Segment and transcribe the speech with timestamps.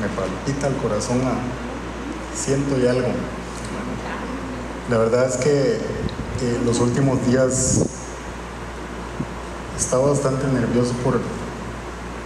[0.00, 1.32] me palpita el corazón a
[2.46, 3.08] y algo.
[4.88, 5.78] La verdad es que
[6.64, 7.84] los últimos días
[9.76, 11.20] estaba bastante nervioso por,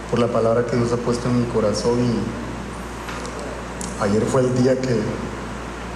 [0.09, 4.79] por la palabra que Dios ha puesto en mi corazón y ayer fue el día
[4.79, 4.99] que,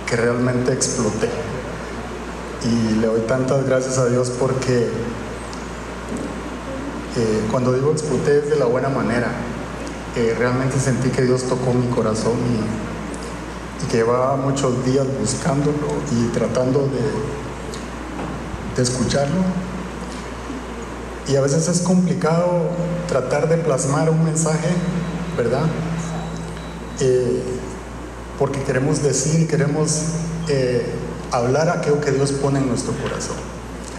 [0.07, 1.29] que realmente exploté.
[2.63, 4.89] Y le doy tantas gracias a Dios porque
[7.17, 9.31] eh, cuando digo exploté es de la buena manera.
[10.18, 12.87] Eh, realmente sentí que Dios tocó mi corazón y,
[13.91, 15.78] que llevaba muchos días buscándolo
[16.11, 17.04] y tratando de,
[18.75, 19.41] de escucharlo.
[21.27, 22.64] Y a veces es complicado
[23.07, 24.69] tratar de plasmar un mensaje,
[25.38, 25.68] ¿verdad?
[26.99, 27.43] Eh,
[28.39, 30.02] porque queremos decir, queremos
[31.32, 33.36] hablar aquello que Dios pone en nuestro corazón,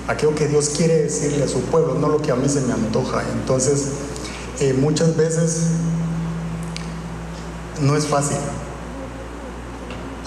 [0.09, 2.73] aquello que Dios quiere decirle a su pueblo, no lo que a mí se me
[2.73, 3.23] antoja.
[3.33, 3.93] Entonces,
[4.61, 5.69] eh, muchas veces
[7.83, 8.39] no es fácil.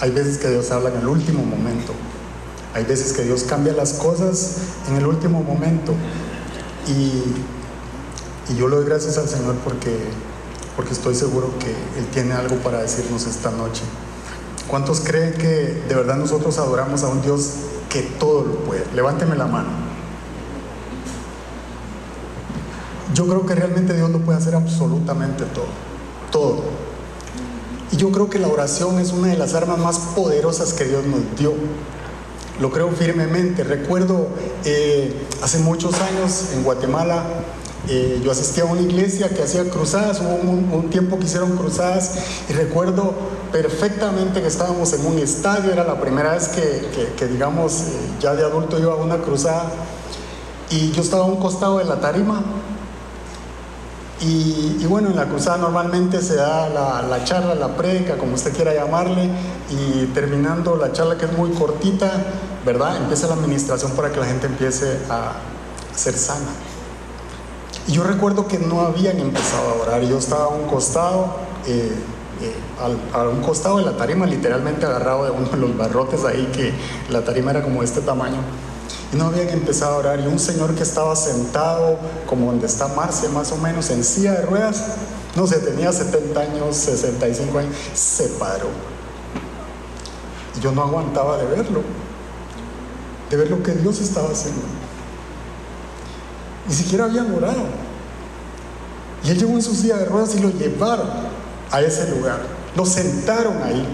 [0.00, 1.92] Hay veces que Dios habla en el último momento.
[2.74, 4.56] Hay veces que Dios cambia las cosas
[4.88, 5.94] en el último momento.
[6.88, 7.22] Y,
[8.56, 9.96] yo le doy gracias al Señor porque,
[10.76, 13.82] porque estoy seguro que Él tiene algo para decirnos esta noche.
[14.68, 17.50] ¿Cuántos creen que de verdad nosotros adoramos a un Dios
[17.88, 18.84] que todo lo puede?
[18.94, 19.68] Levánteme la mano.
[23.14, 25.66] Yo creo que realmente Dios lo puede hacer absolutamente todo.
[26.30, 26.64] Todo.
[27.92, 31.04] Y yo creo que la oración es una de las armas más poderosas que Dios
[31.04, 31.52] nos dio.
[32.58, 33.64] Lo creo firmemente.
[33.64, 34.28] Recuerdo
[34.64, 37.24] eh, hace muchos años en Guatemala,
[37.88, 42.12] eh, yo asistía a una iglesia que hacía cruzadas, hubo un, tiempo que hicieron cruzadas
[42.48, 43.12] y recuerdo
[43.50, 48.44] perfectamente que estábamos en un estadio, era la primera vez que, digamos, eh, ya de
[48.44, 49.72] adulto iba a una cruzada
[50.70, 52.42] y yo estaba a un costado de la tarima
[54.24, 58.54] y, bueno, en la cruzada normalmente se da la, la charla, la predica, como usted
[58.54, 59.28] quiera llamarle,
[59.68, 62.10] y terminando la charla que es muy cortita,
[62.64, 62.98] ¿verdad?
[62.98, 65.32] Empieza la administración para que la gente empiece a
[65.94, 66.52] ser sana.
[67.88, 71.34] Y yo recuerdo que no habían empezado a orar, yo estaba a un costado,
[71.66, 71.92] eh,
[72.40, 72.54] eh,
[73.12, 76.72] a un costado de la tarima, literalmente agarrado de uno de los barrotes ahí, que
[77.10, 78.38] la tarima era como de este tamaño.
[79.12, 80.20] Y no habían empezado a orar.
[80.20, 84.32] Y un señor que estaba sentado, como donde está Marcia, más o menos, en silla
[84.32, 84.82] de ruedas,
[85.36, 88.68] no sé, tenía 70 años, 65 años, se paró.
[90.56, 91.82] Y yo no aguantaba de verlo,
[93.30, 94.62] de ver lo que Dios estaba haciendo.
[96.66, 97.64] Ni siquiera habían orado.
[99.24, 101.08] Y él llegó en su silla de ruedas y lo llevaron
[101.70, 102.40] a ese lugar.
[102.76, 103.86] Lo sentaron ahí.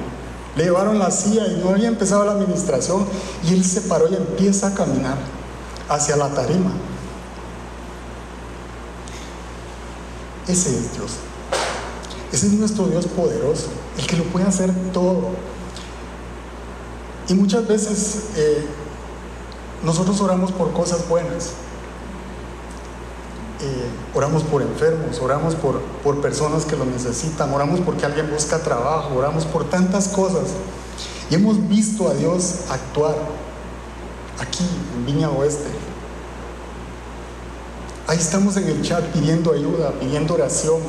[0.59, 3.07] Le llevaron la silla y no había empezado la administración.
[3.45, 5.17] Y él se paró y empieza a caminar
[5.89, 6.73] hacia la tarima.
[10.49, 11.13] Ese es Dios.
[12.33, 13.69] Ese es nuestro Dios poderoso,
[13.99, 15.29] el que lo puede hacer todo.
[17.29, 18.67] Y muchas veces eh,
[19.85, 21.53] nosotros oramos por cosas buenas.
[23.61, 28.61] Eh, oramos por enfermos, oramos por, por personas que lo necesitan, oramos porque alguien busca
[28.61, 30.51] trabajo, oramos por tantas cosas.
[31.29, 33.17] Y hemos visto a Dios actuar
[34.41, 34.65] aquí
[34.97, 35.69] en Viña Oeste.
[38.07, 40.81] Ahí estamos en el chat pidiendo ayuda, pidiendo oración.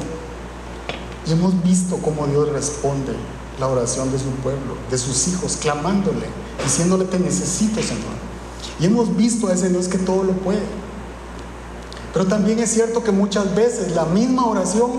[1.27, 3.13] Y hemos visto cómo Dios responde
[3.59, 6.27] la oración de su pueblo, de sus hijos, clamándole,
[6.63, 8.29] diciéndole te necesito, Señor.
[8.79, 10.61] Y hemos visto a ese Dios que todo lo puede.
[12.13, 14.91] Pero también es cierto que muchas veces la misma oración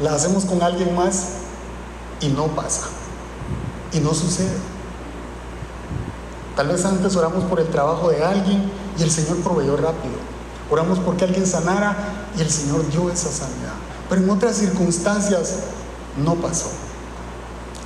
[0.00, 1.28] la hacemos con alguien más
[2.20, 2.82] y no pasa.
[3.92, 4.56] Y no sucede.
[6.56, 10.14] Tal vez antes oramos por el trabajo de alguien y el Señor proveyó rápido.
[10.70, 11.96] Oramos porque alguien sanara
[12.36, 13.74] y el Señor dio esa sanidad.
[14.08, 15.56] Pero en otras circunstancias
[16.16, 16.70] no pasó.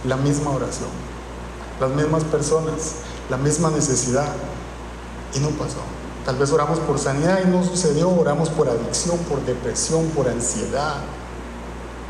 [0.05, 0.91] La misma oración,
[1.81, 2.97] las mismas personas,
[3.31, 4.29] la misma necesidad
[5.35, 5.94] y no pasó.
[6.25, 10.97] Tal vez oramos por sanidad y no sucedió, oramos por adicción, por depresión, por ansiedad,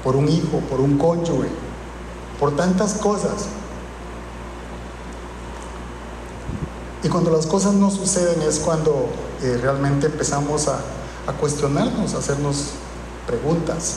[0.04, 1.48] por un hijo, por un cónyuge,
[2.38, 3.46] por tantas cosas.
[7.02, 9.08] Y cuando las cosas no suceden es cuando
[9.42, 10.78] eh, realmente empezamos a,
[11.26, 12.70] a cuestionarnos, a hacernos
[13.26, 13.96] preguntas.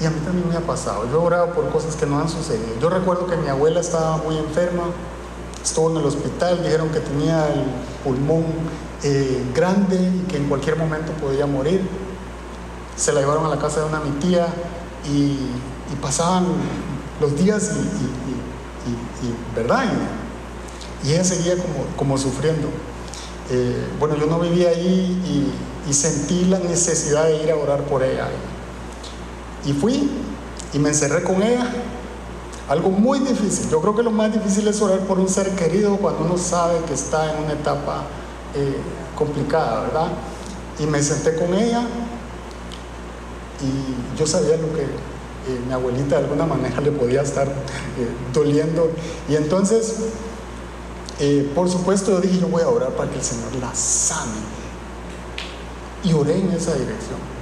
[0.00, 1.04] Y a mí también me ha pasado.
[1.10, 2.80] Yo he orado por cosas que no han sucedido.
[2.80, 4.84] Yo recuerdo que mi abuela estaba muy enferma
[5.64, 7.64] Estuvo en el hospital, dijeron que tenía el
[8.04, 8.44] pulmón
[9.02, 11.80] eh, grande y que en cualquier momento podía morir.
[12.96, 14.46] Se la llevaron a la casa de una mi tía
[15.10, 15.38] y,
[16.02, 16.44] pasaban
[17.20, 19.84] los días y, ¿verdad?
[21.02, 22.68] Y, ella seguía como, como sufriendo.
[23.50, 27.84] eh, bueno, yo no vivía ahí y, y, sentí la necesidad de ir a orar
[27.84, 28.28] por ella.
[29.64, 30.10] Y fui
[30.74, 31.70] y me encerré con ella.
[32.68, 33.68] Algo muy difícil.
[33.70, 36.78] Yo creo que lo más difícil es orar por un ser querido cuando uno sabe
[36.86, 38.04] que está en una etapa
[38.54, 38.76] eh,
[39.14, 40.08] complicada, ¿verdad?
[40.78, 41.86] Y me senté con ella
[43.60, 47.48] y yo sabía lo que eh, mi abuelita de alguna manera le podía estar
[48.32, 48.90] doliendo.
[49.28, 49.96] Y entonces
[51.20, 54.32] eh, por supuesto, yo dije, yo voy a orar para que el Señor la sane.
[56.02, 57.33] Y oré en esa dirección.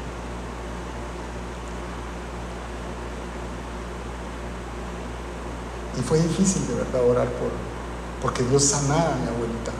[5.99, 7.51] Y fue difícil de verdad orar por,
[8.23, 9.73] porque Dios sanara a mi abuelita.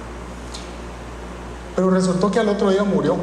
[1.75, 3.17] Pero resultó que al otro día murió.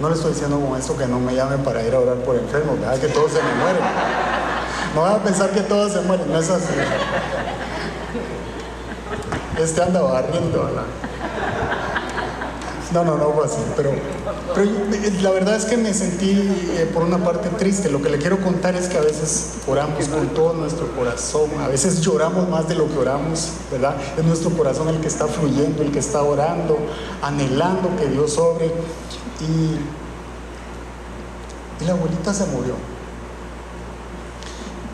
[0.00, 2.36] No le estoy diciendo con esto que no me llame para ir a orar por
[2.36, 2.98] enfermos, ¿verdad?
[2.98, 3.82] Que todos se me mueren.
[4.94, 6.74] No van a pensar que todos se mueren, no es así.
[9.58, 10.70] Este anda barriendo,
[12.92, 13.90] No, no, no fue así, pero,
[14.64, 17.90] la verdad es que me sentí eh, por una parte triste.
[17.90, 21.68] Lo que le quiero contar es que a veces oramos con todo nuestro corazón, a
[21.68, 23.96] veces lloramos más de lo que oramos, ¿verdad?
[24.16, 26.78] Es nuestro corazón el que está fluyendo, el que está orando,
[27.22, 28.66] anhelando que Dios sobre.
[29.40, 29.78] Y,
[31.82, 32.74] y la abuelita se murió.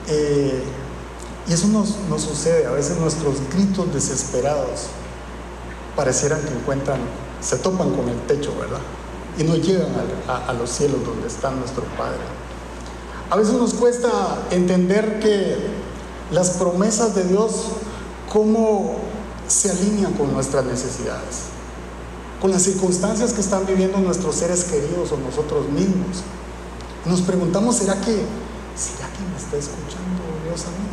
[0.09, 0.63] Eh,
[1.49, 4.89] y eso nos, sucede, a veces nuestros gritos desesperados
[5.97, 7.01] parecieran que encuentran,
[7.41, 8.81] se topan con el techo, ¿verdad?
[9.39, 9.93] Y no llegan
[10.27, 12.19] a, los cielos donde está nuestro Padre.
[13.31, 14.11] A veces nos cuesta
[14.51, 15.57] entender que
[16.33, 17.67] las promesas de Dios,
[18.33, 18.97] cómo
[19.47, 21.45] se alinean con nuestras necesidades,
[22.41, 26.23] con las circunstancias que están viviendo nuestros seres queridos o nosotros mismos.
[27.07, 28.13] Nos preguntamos, ¿será que,
[28.77, 30.89] ¿será que me está escuchando Dios a mí?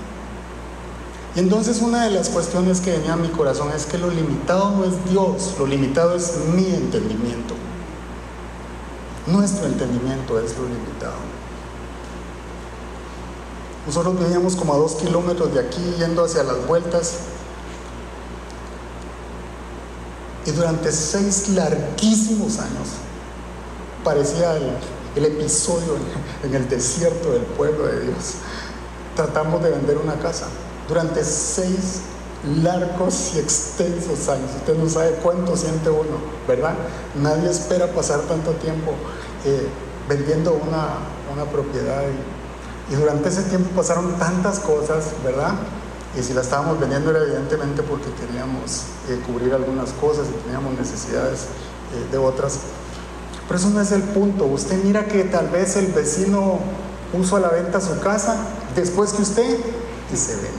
[1.35, 4.71] Y entonces una de las cuestiones que venía a mi corazón es que lo limitado
[4.71, 7.55] no es Dios, lo limitado es mi entendimiento.
[9.27, 11.15] Nuestro entendimiento es lo limitado.
[13.87, 17.13] Nosotros veníamos como a dos kilómetros de aquí yendo hacia las vueltas.
[20.45, 22.89] Y durante seis larguísimos años
[24.03, 24.55] parecía
[25.15, 25.95] el episodio
[26.43, 28.35] en el desierto del pueblo de Dios.
[29.15, 30.47] Tratamos de vender una casa
[30.87, 32.01] durante seis
[32.61, 34.51] largos y extensos años.
[34.55, 36.73] Usted no sabe cuánto siente uno, ¿verdad?
[37.21, 38.93] Nadie espera pasar tanto tiempo
[39.45, 39.67] eh,
[40.07, 41.15] vendiendo una,
[41.51, 42.01] propiedad
[42.89, 45.53] y, durante ese tiempo pasaron tantas cosas, ¿verdad?
[46.17, 50.77] Y si la estábamos vendiendo era evidentemente porque queríamos eh, cubrir algunas cosas y teníamos
[50.77, 51.41] necesidades
[51.93, 52.59] eh, de otras.
[53.47, 54.45] Pero eso no es el punto.
[54.45, 56.59] Usted mira que tal vez el vecino
[57.11, 58.37] puso a la venta su casa
[58.75, 59.59] después que usted
[60.13, 60.54] y se vende.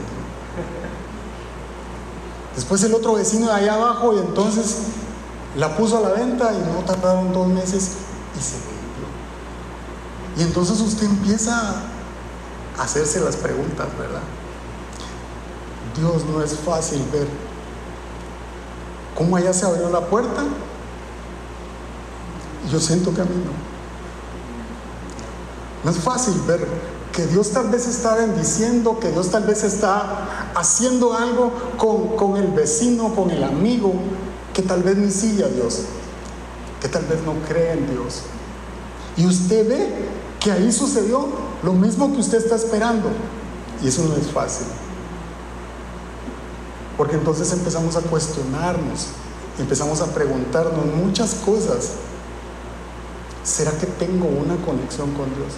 [2.57, 4.77] Después el otro vecino de allá abajo y entonces
[5.55, 7.91] la puso a la venta y no tardaron dos meses
[8.35, 9.05] y se vendió.
[10.37, 11.83] Y entonces usted empieza
[12.75, 14.23] a hacerse las preguntas, ¿verdad?
[15.99, 17.27] Dios no es fácil ver
[19.15, 20.43] cómo allá se abrió la puerta.
[22.71, 23.51] Yo siento que a mí no.
[25.83, 26.67] No es fácil ver
[27.17, 31.51] que Dios tal vez está bendiciendo, que Dios tal vez está haciendo algo
[32.15, 33.91] con, el vecino, con el amigo,
[34.53, 35.79] que tal vez ni sigue a Dios,
[36.79, 38.21] que tal vez no cree en Dios.
[39.17, 39.89] Y usted ve
[40.39, 41.27] que ahí sucedió
[41.63, 43.09] lo mismo que usted está esperando.
[43.83, 44.67] Y eso no es fácil.
[46.97, 49.07] Porque entonces empezamos a cuestionarnos,
[49.57, 51.93] empezamos a preguntarnos muchas cosas.
[53.43, 55.53] ¿Será que tengo una conexión con Dios?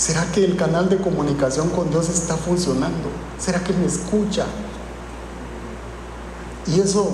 [0.00, 3.10] ¿Será que el canal de comunicación con Dios está funcionando?
[3.38, 4.46] ¿Será que me escucha?
[6.66, 7.10] Y eso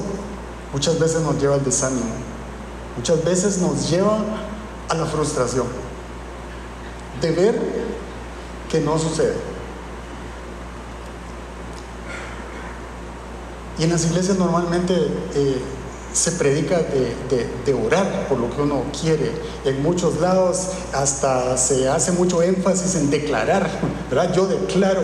[0.73, 2.07] muchas veces nos lleva al desánimo,
[2.97, 4.21] muchas veces nos lleva
[4.89, 5.67] a la frustración
[7.21, 7.61] de ver
[8.71, 9.35] que no sucede.
[13.81, 14.95] Y en las iglesias normalmente
[15.35, 15.61] eh,
[16.17, 19.33] se predica de, orar por lo que uno quiere.
[19.67, 23.69] En muchos lados hasta se hace mucho énfasis en declarar,
[24.09, 24.33] ¿verdad?
[24.33, 25.03] Yo declaro,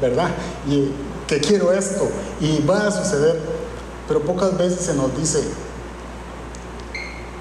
[0.00, 0.30] ¿verdad?
[0.66, 0.92] Y
[1.26, 2.08] que quiero esto
[2.40, 3.38] y va a suceder.
[4.08, 5.42] Pero pocas veces se nos dice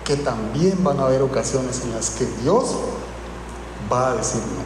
[0.03, 2.75] que también van a haber ocasiones en las que Dios
[3.91, 4.65] va a decir no.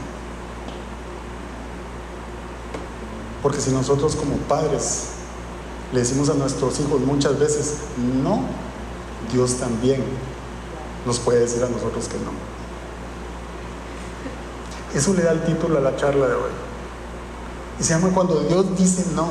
[3.44, 5.19] Porque si nosotros como padres
[5.92, 7.78] le decimos a nuestros hijos muchas veces,
[8.24, 8.42] no,
[9.32, 10.04] Dios también
[11.06, 12.32] nos puede decir a nosotros que no.
[14.94, 16.52] Eso le da el título a la charla de hoy.
[17.80, 19.30] Y se llama cuando Dios dice no.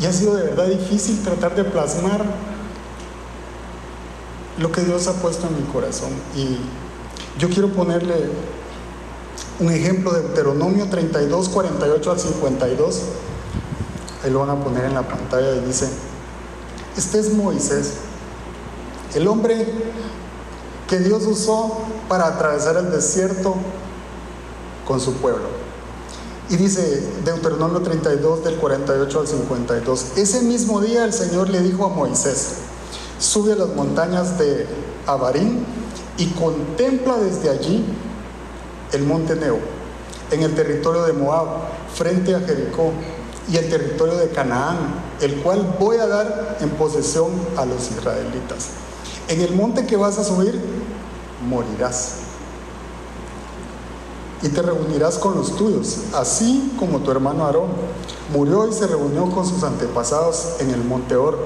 [0.00, 2.24] Y ha sido de verdad difícil tratar de plasmar
[4.58, 6.10] lo que Dios ha puesto en mi corazón.
[6.36, 6.58] Y
[7.38, 8.30] yo quiero ponerle
[9.60, 13.02] un ejemplo de Deuteronomio 32, 48 al 52.
[14.22, 15.88] Ahí lo van a poner en la pantalla y dice,
[16.96, 17.94] este es Moisés,
[19.14, 19.66] el hombre
[20.88, 23.56] que Dios usó para atravesar el desierto
[24.86, 25.46] con su pueblo.
[26.50, 31.86] Y dice Deuteronomio 32 del 48 al 52, ese mismo día el Señor le dijo
[31.86, 32.56] a Moisés,
[33.18, 34.66] sube a las montañas de
[35.06, 35.64] Abarín
[36.18, 37.86] y contempla desde allí
[38.92, 39.58] el monte Neo,
[40.30, 41.46] en el territorio de Moab,
[41.94, 42.92] frente a Jericó,
[43.50, 44.76] y el territorio de Canaán,
[45.20, 48.68] el cual voy a dar en posesión a los israelitas.
[49.28, 50.60] En el monte que vas a subir,
[51.48, 52.22] morirás
[54.42, 57.68] y te reunirás con los tuyos, así como tu hermano Aarón
[58.32, 61.38] murió y se reunió con sus antepasados en el monte Or.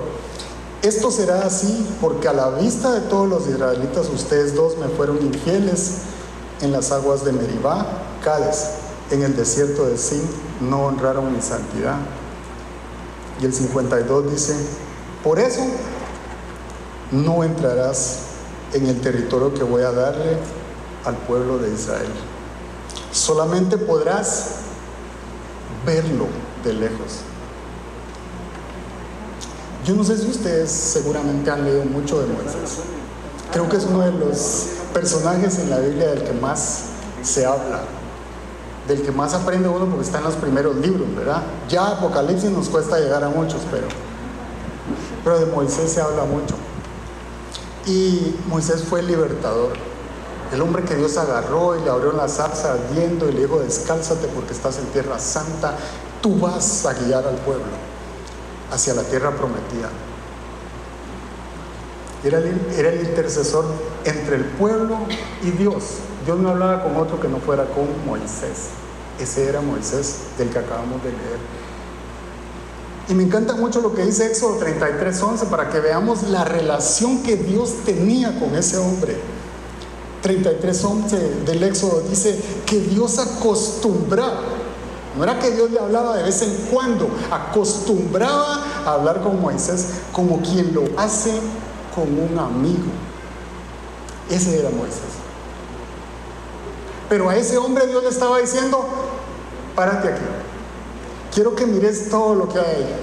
[0.83, 5.21] Esto será así porque a la vista de todos los israelitas ustedes dos me fueron
[5.21, 5.99] infieles
[6.63, 7.87] en las aguas de Meribá,
[8.25, 8.69] Cades,
[9.11, 10.23] en el desierto de Sin,
[10.61, 11.97] no honraron mi santidad.
[13.41, 14.55] Y el 52 dice,
[15.23, 15.63] por eso
[17.13, 18.21] no entrarás
[18.73, 20.39] en el territorio que voy a darle
[21.05, 22.11] al pueblo de Israel.
[23.13, 24.47] Solamente podrás
[25.85, 26.27] verlo
[26.65, 27.21] de lejos.
[29.85, 32.79] Yo no sé si ustedes seguramente han leído mucho de Moisés.
[33.53, 36.87] Creo que es uno de los personajes en la Biblia del que más
[37.23, 37.83] se habla,
[38.89, 41.43] del que más aprende uno porque está en los primeros libros, ¿verdad?
[41.69, 43.89] Ya Apocalipsis nos cuesta llegar a muchos, pero,
[45.25, 46.55] pero de Moisés se habla mucho.
[47.87, 49.73] Y Moisés fue el libertador.
[50.53, 54.29] El hombre que Dios agarró y le abrió la zarza ardiendo y le dijo, descálzate
[54.29, 55.75] porque estás en tierra santa,
[56.23, 57.65] tú vas a guiar al pueblo
[58.71, 59.91] hacia la tierra prometida.
[62.25, 63.65] Era el, era el intercesor
[64.05, 64.99] entre el pueblo
[65.43, 65.85] y Dios.
[66.27, 68.71] Dios no hablaba con otro que no fuera con Moisés.
[69.21, 71.39] Ese era Moisés del que acabamos de leer.
[73.09, 77.37] Y me encanta mucho lo que dice Éxodo 33:11 para que veamos la relación que
[77.37, 79.17] Dios tenía con ese hombre.
[80.25, 84.41] 33.11 del Éxodo dice que Dios acostumbraba,
[85.17, 89.87] no era que Dios le hablaba de vez en cuando, acostumbraba a hablar con Moisés
[90.11, 91.31] como quien lo hace
[91.95, 92.91] con un amigo.
[94.29, 95.26] Ese era Moisés.
[97.09, 98.87] Pero a ese hombre Dios le estaba diciendo,
[99.75, 100.23] párate aquí,
[101.33, 102.97] quiero que mires todo lo que hay ahí.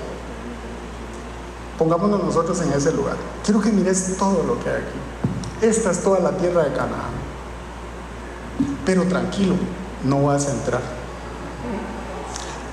[1.77, 3.15] Pongámonos nosotros en ese lugar.
[3.43, 5.65] Quiero que mires todo lo que hay aquí.
[5.65, 7.13] Esta es toda la tierra de Canaán.
[8.85, 9.55] Pero tranquilo,
[10.03, 10.81] no vas a entrar.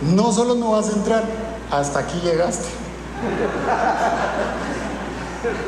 [0.02, 1.25] No solo no vas a entrar,
[1.70, 2.68] hasta aquí llegaste.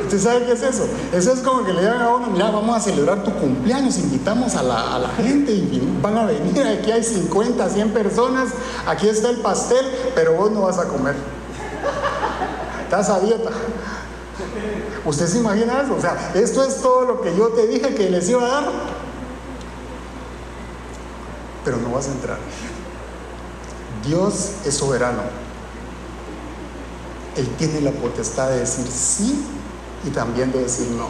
[0.05, 0.87] ¿Usted sabe qué es eso?
[1.12, 4.55] Eso es como que le digan a uno, mira, vamos a celebrar tu cumpleaños, invitamos
[4.55, 8.50] a la, a la, gente y van a venir, aquí hay 50, 100 personas,
[8.87, 11.14] aquí está el pastel, pero vos no vas a comer.
[12.85, 13.50] Estás a dieta.
[15.07, 15.95] ¿Usted se imagina eso?
[15.95, 18.73] O sea, esto es todo lo que yo te dije que les iba a dar.
[21.64, 22.38] Pero no vas a entrar.
[24.07, 25.23] Dios es soberano.
[27.37, 29.43] Él tiene la potestad de decir sí
[30.04, 31.09] y también de decir no.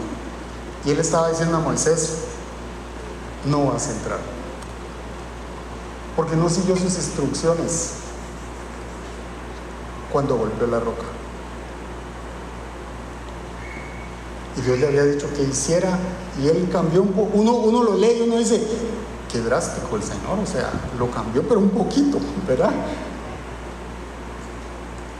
[0.84, 2.18] Y él estaba diciendo a Moisés,
[3.46, 4.18] no vas a entrar.
[6.16, 7.92] Porque no siguió sus instrucciones
[10.10, 11.04] cuando golpeó la roca.
[14.56, 15.98] y Dios le había dicho que hiciera
[16.42, 17.30] y él cambió un poco.
[17.34, 18.62] Uno, uno lo lee y uno dice,
[19.30, 22.70] qué drástico el Señor, o sea, lo cambió pero un poquito, ¿verdad?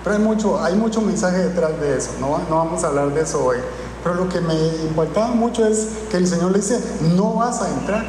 [0.03, 3.23] Pero hay mucho, hay mucho mensaje detrás de eso, no, no vamos a hablar de
[3.23, 3.59] eso hoy.
[4.03, 4.55] Pero lo que me
[4.89, 6.83] impactaba mucho es que el Señor le dice,
[7.17, 8.05] no vas a entrar,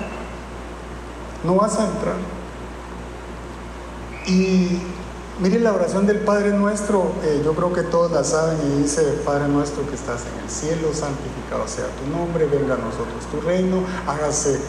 [1.43, 2.15] no vas a entrar.
[4.25, 4.81] Y
[5.39, 9.01] Mire la oración del Padre nuestro, eh, yo creo que todos la saben y dice,
[9.25, 13.41] Padre nuestro que estás en el cielo, santificado sea tu nombre, venga a nosotros tu
[13.41, 14.59] reino, hágase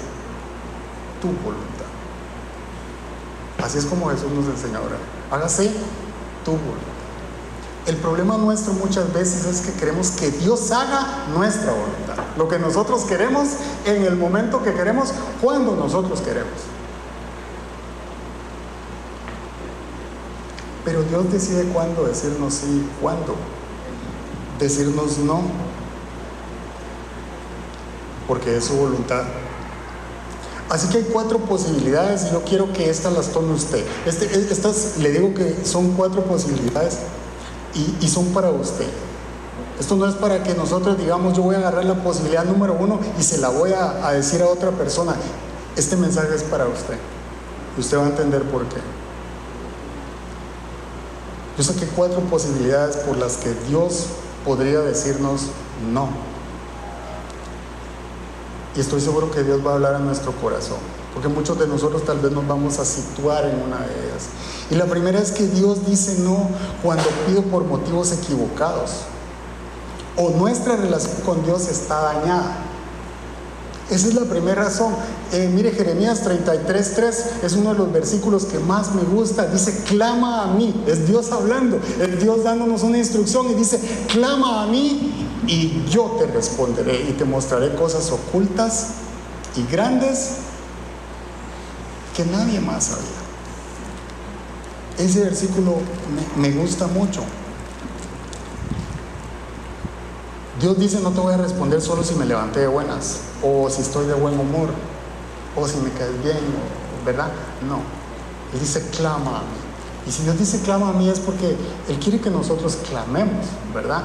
[1.21, 1.85] tu voluntad.
[3.63, 4.97] Así es como Jesús nos enseña ahora,
[5.31, 5.71] hágase
[6.47, 6.94] tu voluntad.
[7.87, 12.25] El problema nuestro muchas veces es que queremos que Dios haga nuestra voluntad.
[12.39, 13.49] Lo que nosotros queremos
[13.85, 15.13] en el momento que queremos,
[15.43, 16.53] cuando nosotros queremos.
[20.85, 23.37] Pero Dios decide cuándo decirnos sí, cuándo
[24.59, 25.43] decirnos no,
[28.27, 29.25] porque es su voluntad.
[30.71, 33.85] Así que hay cuatro posibilidades y yo quiero que estas las tome usted.
[34.07, 36.99] Este, estas le digo que son cuatro posibilidades
[37.75, 38.89] y, y son para usted.
[39.79, 43.01] Esto no es para que nosotros digamos, yo voy a agarrar la posibilidad número uno
[43.19, 45.15] y se la voy a, decir a otra persona.
[45.77, 46.97] Este mensaje es para usted.
[47.77, 48.77] Usted va a entender por qué.
[51.59, 54.07] Yo saqué cuatro posibilidades por las que Dios
[54.45, 55.47] podría decirnos
[55.93, 56.09] no.
[58.77, 60.79] Y estoy seguro que Dios va a hablar a nuestro corazón,
[61.13, 64.29] porque muchos de nosotros tal vez nos vamos a situar en una de ellas.
[64.71, 66.49] Y la primera es que Dios dice no
[66.83, 68.91] cuando pido por motivos equivocados
[70.17, 72.57] o nuestra relación con Dios está dañada.
[73.91, 74.95] Esa es la primera razón.
[75.33, 79.47] Eh, mire, Jeremías 33.3 es uno de los versículos que más me gusta.
[79.47, 80.85] Dice, clama a mí.
[80.87, 81.79] Es Dios hablando.
[82.01, 83.79] Es Dios dándonos una instrucción y dice,
[84.09, 88.87] clama a mí y yo te responderé y te mostraré cosas ocultas
[89.57, 90.37] y grandes
[92.17, 93.14] que nadie más sabía.
[94.99, 95.79] Ese versículo
[96.37, 97.23] me, gusta mucho.
[100.61, 103.83] Dios dice, no te voy a responder solo si me levanté de buenas, o si
[103.83, 104.69] estoy de buen humor,
[105.57, 106.39] o si me caes bien,
[107.05, 107.29] ¿verdad?
[107.69, 107.81] No.
[108.53, 109.65] Él dice, clama a mí.
[110.07, 111.57] Y si Dios dice clama a mí es porque
[111.89, 114.03] Él quiere que nosotros clamemos, ¿verdad?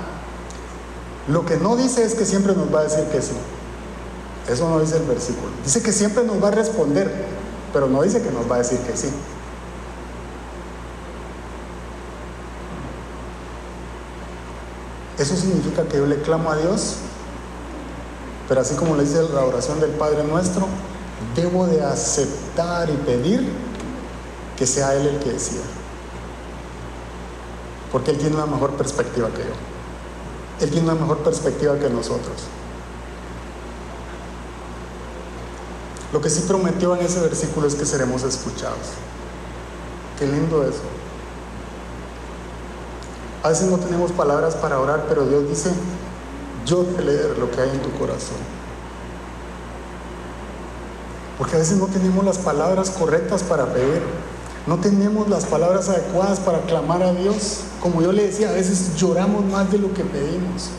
[1.27, 3.33] Lo que no dice es que siempre nos va a decir que sí.
[4.47, 5.51] Eso no dice el versículo.
[5.63, 7.13] Dice que siempre nos va a responder,
[7.71, 9.09] pero no dice que nos va a decir que sí.
[15.19, 16.95] Eso significa que yo le clamo a Dios,
[18.47, 20.65] pero así como le dice la oración del Padre nuestro,
[21.35, 23.47] debo de aceptar y pedir
[24.57, 25.63] que sea Él el que decida.
[27.91, 30.65] Porque Él tiene una mejor perspectiva que yo.
[30.65, 32.43] Él tiene una mejor perspectiva que nosotros.
[36.13, 38.77] Lo que sí prometió en ese versículo es que seremos escuchados.
[40.17, 40.98] Qué lindo eso.
[43.43, 45.71] A veces no tenemos palabras para orar, pero Dios dice,
[46.65, 48.37] yo te leer lo que hay en tu corazón.
[51.37, 54.01] Porque a veces no tenemos las palabras correctas para pedir.
[54.67, 57.61] No tenemos las palabras adecuadas para clamar a Dios.
[57.81, 60.69] Como yo le decía, a veces lloramos más de lo que pedimos.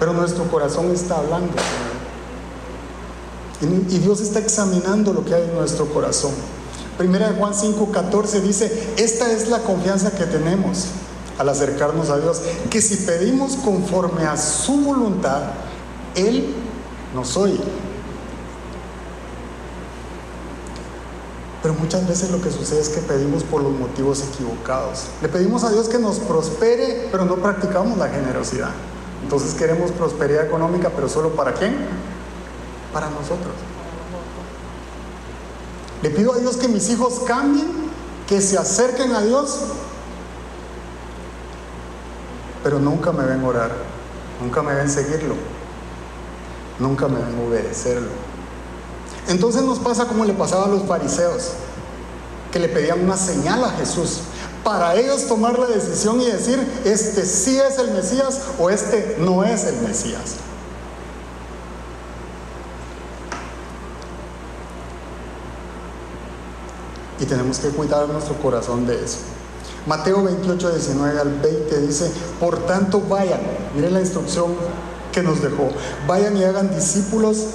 [0.00, 1.52] Pero nuestro corazón está hablando.
[3.60, 6.32] Y Dios está examinando lo que hay en nuestro corazón.
[6.96, 10.86] Primera de Juan 5:14 dice, esta es la confianza que tenemos
[11.38, 15.42] al acercarnos a Dios, que si pedimos conforme a su voluntad,
[16.14, 16.54] Él
[17.14, 17.60] nos oye.
[21.62, 25.06] Pero muchas veces lo que sucede es que pedimos por los motivos equivocados.
[25.22, 28.70] Le pedimos a Dios que nos prospere, pero no practicamos la generosidad.
[29.22, 31.76] Entonces queremos prosperidad económica, pero solo para quién?
[32.92, 33.54] Para nosotros.
[36.02, 37.68] Le pido a Dios que mis hijos cambien,
[38.28, 39.58] que se acerquen a Dios,
[42.62, 43.72] pero nunca me ven orar,
[44.40, 45.34] nunca me ven seguirlo,
[46.78, 48.10] nunca me ven obedecerlo.
[49.28, 51.52] Entonces nos pasa como le pasaba a los fariseos,
[52.50, 54.20] que le pedían una señal a Jesús,
[54.64, 59.44] para ellos tomar la decisión y decir, este sí es el Mesías o este no
[59.44, 60.36] es el Mesías.
[67.20, 69.18] Y tenemos que cuidar nuestro corazón de eso.
[69.88, 73.40] Mateo 28, 19 al 20 dice, por tanto vayan,
[73.74, 74.52] miren la instrucción
[75.12, 75.70] que nos dejó,
[76.06, 77.46] vayan y hagan discípulos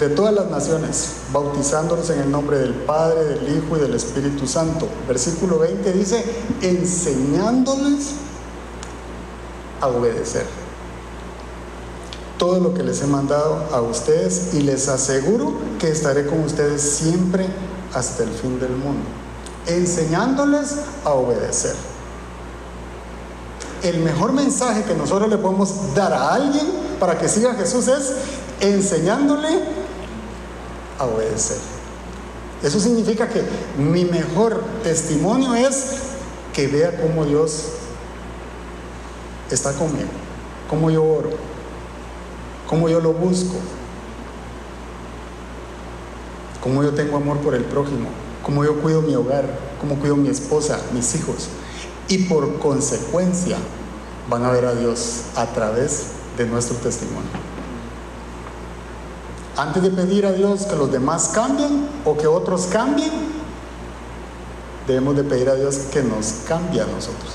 [0.00, 4.46] de todas las naciones, bautizándolos en el nombre del Padre, del Hijo y del Espíritu
[4.46, 4.88] Santo.
[5.06, 6.24] Versículo 20 dice,
[6.62, 8.12] enseñándoles
[9.82, 10.46] a obedecer
[12.38, 16.80] todo lo que les he mandado a ustedes y les aseguro que estaré con ustedes
[16.80, 17.46] siempre
[17.92, 19.27] hasta el fin del mundo
[19.68, 21.76] enseñándoles a obedecer.
[23.82, 26.66] El mejor mensaje que nosotros le podemos dar a alguien
[26.98, 28.14] para que siga a Jesús es
[28.60, 29.48] enseñándole
[30.98, 31.58] a obedecer.
[32.62, 33.44] Eso significa que
[33.78, 35.98] mi mejor testimonio es
[36.52, 37.66] que vea cómo Dios
[39.48, 40.08] está conmigo,
[40.68, 41.30] cómo yo oro,
[42.66, 43.54] cómo yo lo busco,
[46.60, 48.08] cómo yo tengo amor por el prójimo,
[48.48, 49.44] cómo yo cuido mi hogar,
[49.78, 51.48] cómo cuido mi esposa, mis hijos.
[52.08, 53.58] Y por consecuencia
[54.30, 57.28] van a ver a Dios a través de nuestro testimonio.
[59.54, 63.12] Antes de pedir a Dios que los demás cambien o que otros cambien,
[64.86, 67.34] debemos de pedir a Dios que nos cambie a nosotros.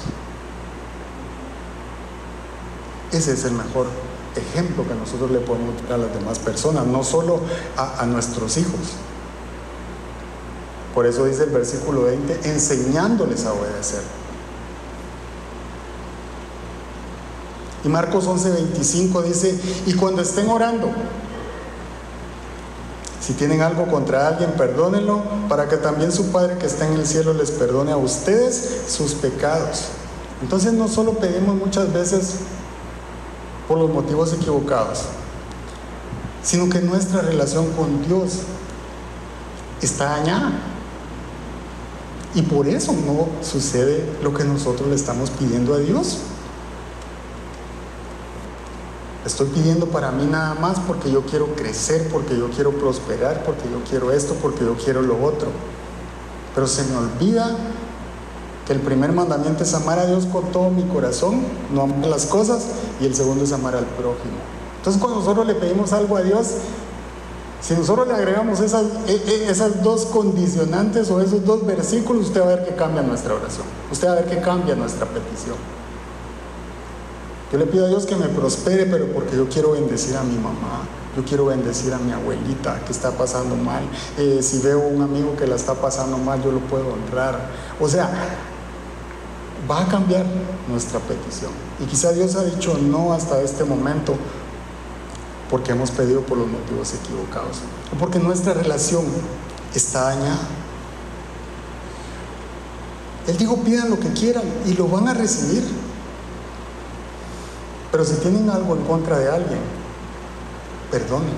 [3.11, 3.85] Ese es el mejor
[4.35, 7.41] ejemplo que nosotros le podemos dar a las demás personas, no solo
[7.77, 8.95] a, a nuestros hijos,
[10.93, 14.01] por eso dice el versículo 20, enseñándoles a obedecer.
[17.83, 20.89] Y Marcos 11:25 dice, y cuando estén orando,
[23.19, 27.05] si tienen algo contra alguien, perdónenlo, para que también su Padre que está en el
[27.07, 29.85] cielo les perdone a ustedes sus pecados.
[30.41, 32.35] Entonces no solo pedimos muchas veces
[33.67, 35.03] por los motivos equivocados,
[36.43, 38.39] sino que nuestra relación con Dios
[39.81, 40.72] está dañada.
[42.35, 46.19] Y por eso no sucede lo que nosotros le estamos pidiendo a Dios.
[49.25, 53.63] Estoy pidiendo para mí nada más porque yo quiero crecer, porque yo quiero prosperar, porque
[53.71, 55.49] yo quiero esto, porque yo quiero lo otro.
[56.55, 57.55] Pero se me olvida
[58.65, 61.41] que el primer mandamiento es amar a Dios con todo mi corazón,
[61.73, 62.65] no amar las cosas,
[62.99, 64.37] y el segundo es amar al prójimo.
[64.77, 66.47] Entonces cuando nosotros le pedimos algo a Dios,
[67.63, 72.41] si nosotros le agregamos esas, e, e, esas dos condicionantes o esos dos versículos, usted
[72.41, 75.55] va a ver que cambia nuestra oración, usted va a ver que cambia nuestra petición.
[77.53, 80.35] Yo le pido a Dios que me prospere, pero porque yo quiero bendecir a mi
[80.35, 80.81] mamá,
[81.15, 83.83] yo quiero bendecir a mi abuelita que está pasando mal.
[84.17, 87.39] Eh, si veo un amigo que la está pasando mal, yo lo puedo honrar.
[87.79, 88.09] O sea,
[89.69, 90.25] va a cambiar
[90.67, 91.51] nuestra petición.
[91.79, 94.15] Y quizá Dios ha dicho no hasta este momento
[95.53, 97.57] porque hemos pedido por los motivos equivocados
[97.93, 99.05] o porque nuestra relación
[99.75, 100.47] está dañada.
[103.27, 105.63] Él dijo, pidan lo que quieran y lo van a recibir.
[107.91, 109.59] Pero si tienen algo en contra de alguien,
[110.89, 111.35] perdonen.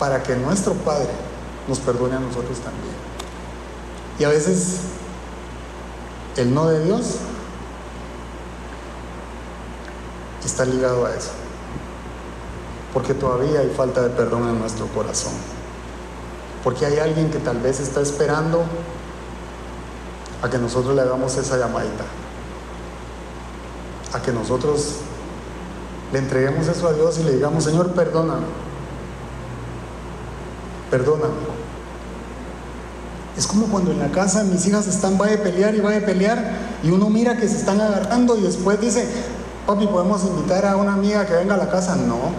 [0.00, 1.10] Para que nuestro Padre
[1.68, 2.96] nos perdone a nosotros también.
[4.18, 4.78] Y a veces
[6.34, 7.18] el no de Dios
[10.48, 11.30] está ligado a eso.
[12.92, 15.32] Porque todavía hay falta de perdón en nuestro corazón.
[16.64, 18.64] Porque hay alguien que tal vez está esperando
[20.42, 22.04] a que nosotros le hagamos esa llamadita
[24.12, 24.96] a que nosotros
[26.12, 28.46] le entreguemos eso a Dios y le digamos, Señor, perdóname.
[30.90, 31.34] Perdóname.
[33.36, 36.00] Es como cuando en la casa mis hijas están, va a pelear y va a
[36.00, 39.06] pelear, y uno mira que se están agarrando y después dice,
[39.68, 41.94] papi, ¿podemos invitar a una amiga que venga a la casa?
[41.94, 42.32] No.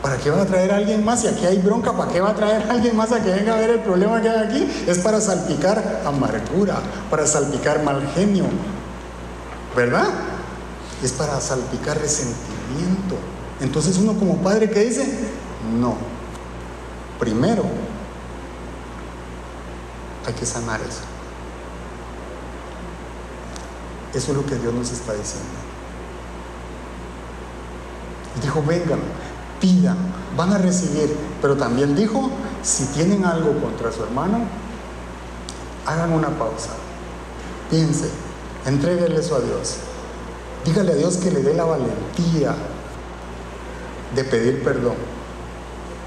[0.00, 1.24] ¿Para qué va a traer a alguien más?
[1.24, 3.56] Y aquí hay bronca, ¿para qué va a traer a alguien más a que venga
[3.56, 4.84] a ver el problema que hay aquí?
[4.86, 6.76] Es para salpicar amargura,
[7.10, 8.44] para salpicar mal genio,
[9.74, 10.06] ¿verdad?
[11.02, 13.16] Es para salpicar resentimiento.
[13.60, 15.12] Entonces uno como padre que dice,
[15.76, 15.96] no,
[17.18, 17.64] primero
[20.24, 21.13] hay que sanar eso.
[24.14, 25.48] Eso es lo que Dios nos está diciendo.
[28.42, 29.00] Dijo, vengan,
[29.60, 29.96] pidan,
[30.36, 32.30] van a recibir, pero también dijo,
[32.62, 34.40] si tienen algo contra su hermano,
[35.86, 36.70] hagan una pausa,
[37.70, 38.10] piensen,
[38.66, 39.76] Entréguele eso a Dios.
[40.64, 42.54] Dígale a Dios que le dé la valentía
[44.14, 44.94] de pedir perdón.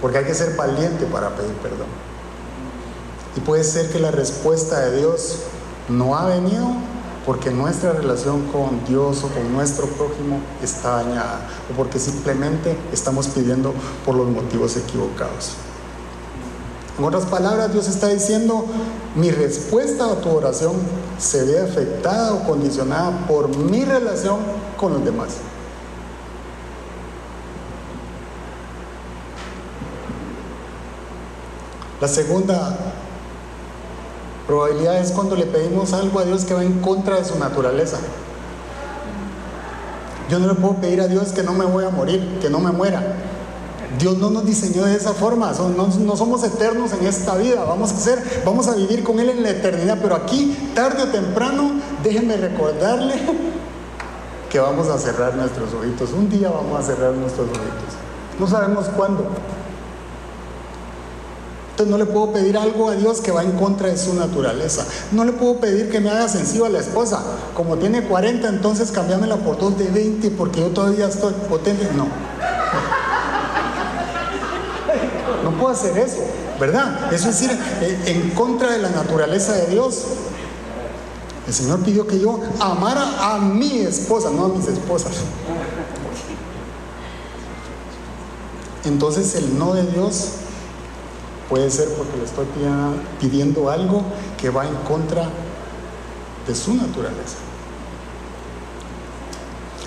[0.01, 1.87] Porque hay que ser valiente para pedir perdón.
[3.35, 5.37] Y puede ser que la respuesta de Dios
[5.89, 6.67] no ha venido
[7.27, 13.27] porque nuestra relación con Dios o con nuestro prójimo está dañada o porque simplemente estamos
[13.27, 13.73] pidiendo
[14.05, 15.55] por los motivos equivocados.
[16.97, 18.65] En otras palabras, Dios está diciendo,
[19.13, 20.77] mi respuesta a tu oración
[21.19, 24.39] se ve afectada o condicionada por mi relación
[24.77, 25.31] con los demás.
[31.99, 32.77] La segunda
[34.47, 37.97] probabilidad es cuando le pedimos algo a Dios que va en contra de su naturaleza.
[40.29, 42.59] Yo no le puedo pedir a Dios que no me voy a morir, que no
[42.59, 43.15] me muera.
[43.99, 47.97] Dios no nos diseñó de esa forma, no, somos eternos en esta vida, vamos a
[47.97, 51.71] ser, vamos a vivir con Él en la eternidad, pero aquí, tarde o temprano,
[52.03, 53.15] déjenme recordarle
[54.49, 57.95] que vamos a cerrar nuestros ojitos, un día vamos a cerrar nuestros ojitos,
[58.39, 59.25] no sabemos cuándo.
[61.77, 64.83] Entonces no le puedo pedir algo a Dios que va en contra de su naturaleza.
[65.11, 67.21] No le puedo pedir que me haga sencillo a la esposa.
[67.53, 71.87] Como tiene 40, entonces cambiámela por dos de 20 porque yo todavía estoy potente.
[71.95, 72.07] No.
[75.43, 76.17] No puedo hacer eso,
[76.59, 77.13] ¿verdad?
[77.13, 77.51] Eso es ir
[78.07, 80.01] en contra de la naturaleza de Dios.
[81.45, 85.11] El Señor pidió que yo amara a mi esposa, no a mis esposas.
[88.83, 90.29] Entonces el no de Dios
[91.49, 92.45] puede ser porque le estoy
[93.19, 94.03] pidiendo algo
[94.37, 95.29] que va en contra
[96.47, 97.37] de su naturaleza.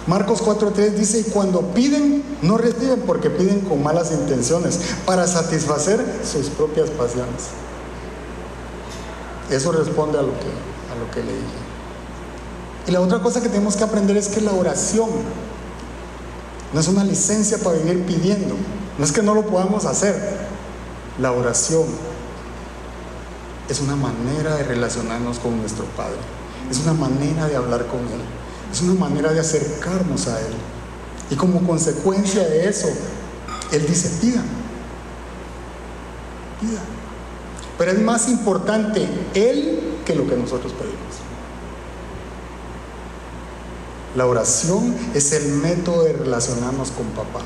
[0.06, 6.04] Marcos 4.3 dice, y cuando piden, no reciben porque piden con malas intenciones, para satisfacer
[6.24, 7.50] sus propias pasiones.
[9.50, 10.46] Eso responde a lo que,
[10.90, 11.60] a lo que le dije.
[12.88, 15.10] Y la otra cosa que tenemos que aprender es que la oración
[16.72, 18.54] no es una licencia para vivir pidiendo.
[18.98, 20.49] No es que no lo podamos hacer.
[21.20, 21.85] La oración
[23.68, 26.16] es una manera de relacionarnos con nuestro Padre.
[26.70, 28.22] Es una manera de hablar con Él.
[28.72, 30.54] Es una manera de acercarnos a Él.
[31.30, 32.88] Y como consecuencia de eso,
[33.70, 34.42] Él dice, pida.
[36.61, 36.80] Pida.
[37.76, 40.96] Pero es más importante Él que lo que nosotros pedimos.
[44.16, 47.40] La oración es el método de relacionarnos con papá.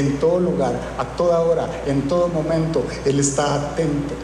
[0.00, 4.14] En todo lugar, a toda hora, en todo momento, Él está atento.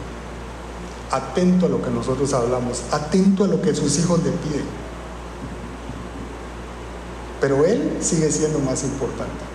[1.11, 4.65] Atento a lo que nosotros hablamos, atento a lo que sus hijos le piden.
[7.39, 9.45] Pero Él sigue siendo más importante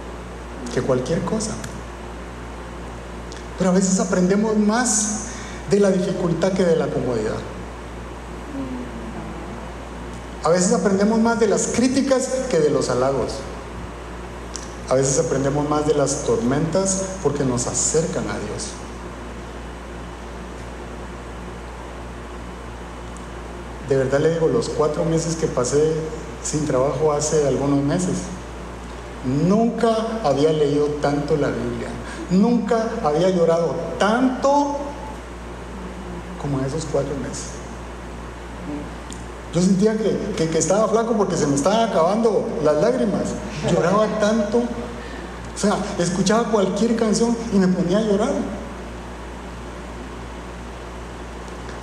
[0.72, 1.50] que cualquier cosa.
[3.58, 5.24] Pero a veces aprendemos más
[5.72, 7.38] de la dificultad que de la comodidad.
[10.44, 13.32] A veces aprendemos más de las críticas que de los halagos.
[14.92, 18.66] A veces aprendemos más de las tormentas porque nos acercan a Dios.
[23.88, 25.94] De verdad le digo, los cuatro meses que pasé
[26.42, 28.18] sin trabajo hace algunos meses,
[29.24, 31.88] nunca había leído tanto la Biblia,
[32.30, 34.76] nunca había llorado tanto
[36.42, 37.61] como en esos cuatro meses.
[39.54, 43.22] Yo sentía que, estaba flaco porque se me estaban acabando las lágrimas.
[43.70, 44.58] Lloraba tanto.
[44.58, 48.32] O sea, escuchaba cualquier canción y me ponía a llorar.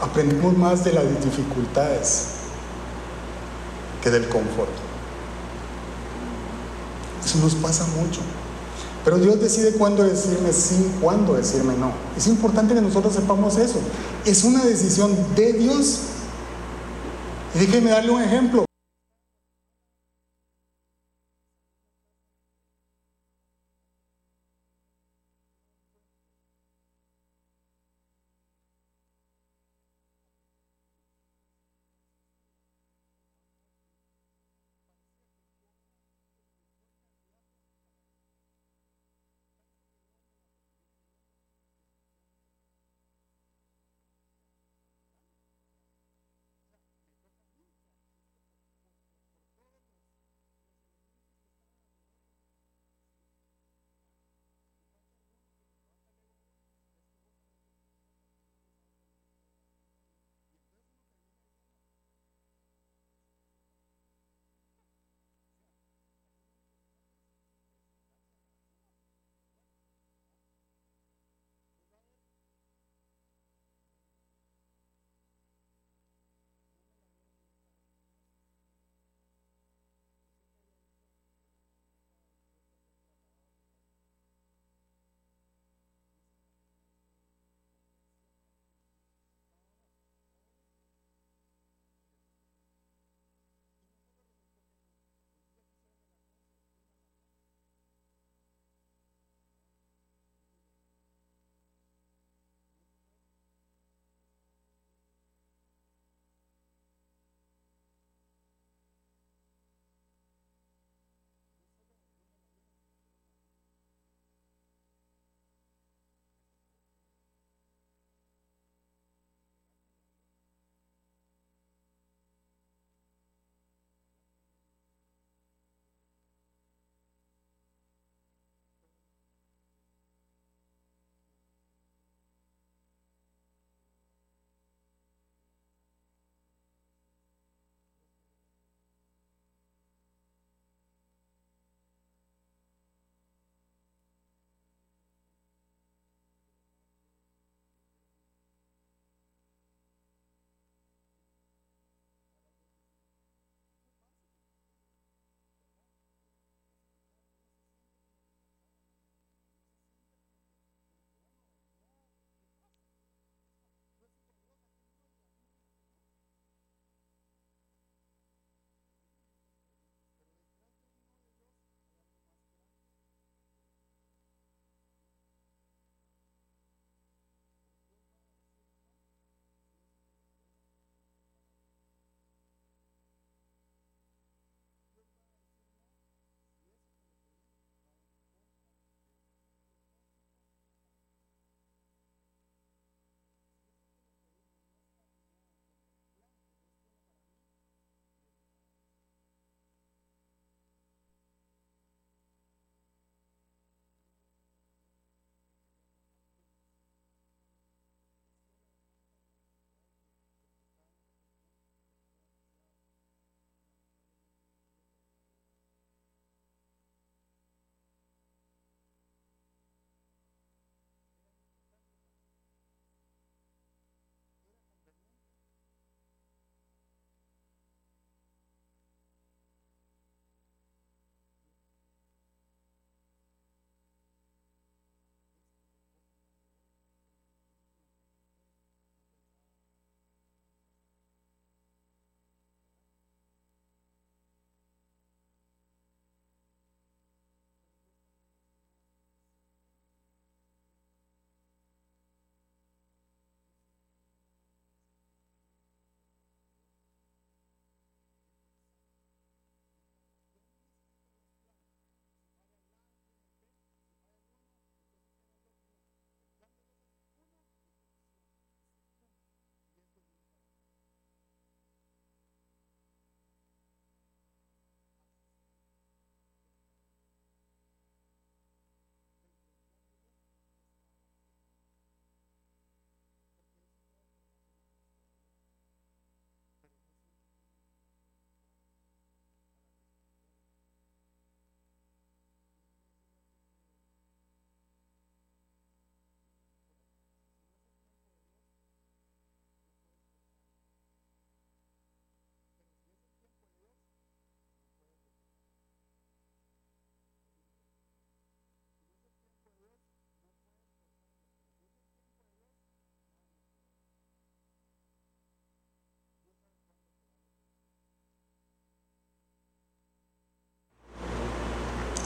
[0.02, 2.30] Aprendimos más de las dificultades
[4.02, 4.72] que del confort.
[7.24, 8.22] Eso nos pasa mucho.
[9.06, 11.92] Pero Dios decide cuándo decirme sí, cuándo decirme no.
[12.18, 13.80] Es importante que nosotros sepamos eso.
[14.26, 16.00] Es una decisión de Dios
[17.56, 18.69] y darle un ejemplo.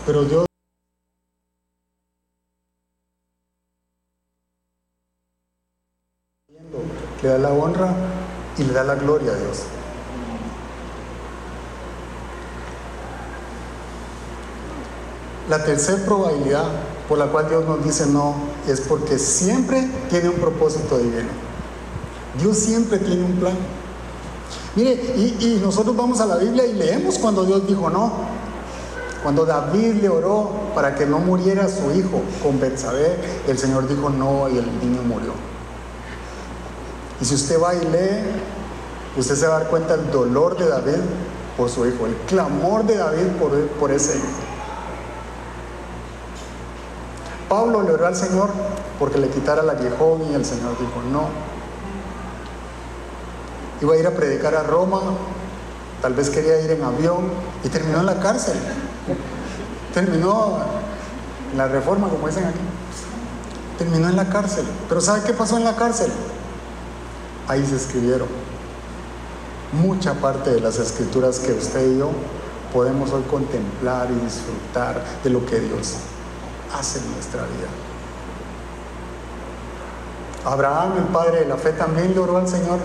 [0.05, 0.45] Pero Dios
[7.21, 7.95] le da la honra
[8.57, 9.63] y le da la gloria a Dios.
[15.49, 16.65] La tercera probabilidad
[17.07, 18.35] por la cual Dios nos dice no
[18.67, 21.29] es porque siempre tiene un propósito divino.
[22.39, 23.55] Dios siempre tiene un plan.
[24.75, 28.42] Mire, y, nosotros vamos a la Biblia y leemos cuando Dios dijo no.
[29.23, 34.09] Cuando David le oró para que no muriera su hijo con Betsabé, el Señor dijo
[34.09, 35.31] no y el niño murió.
[37.21, 38.21] Y si usted va y lee,
[39.15, 40.99] usted se va a dar cuenta del dolor de David
[41.55, 44.27] por su hijo, el clamor de David por, por ese hijo.
[47.47, 48.49] Pablo le oró al Señor
[48.99, 51.27] porque le quitara la aguijón y el Señor dijo no.
[53.81, 54.99] Iba a ir a predicar a Roma,
[56.01, 57.29] tal vez quería ir en avión
[57.63, 58.55] y terminó en la cárcel.
[59.93, 60.57] Terminó
[61.55, 62.59] la reforma, como dicen aquí.
[63.77, 64.65] Terminó en la cárcel.
[64.89, 66.11] Pero ¿sabe qué pasó en la cárcel?
[67.47, 68.27] Ahí se escribieron
[69.73, 72.11] mucha parte de las escrituras que usted y yo
[72.71, 75.95] podemos hoy contemplar y disfrutar de lo que Dios
[76.73, 77.69] hace en nuestra vida.
[80.45, 82.79] Abraham, el padre de la fe, también le oró al Señor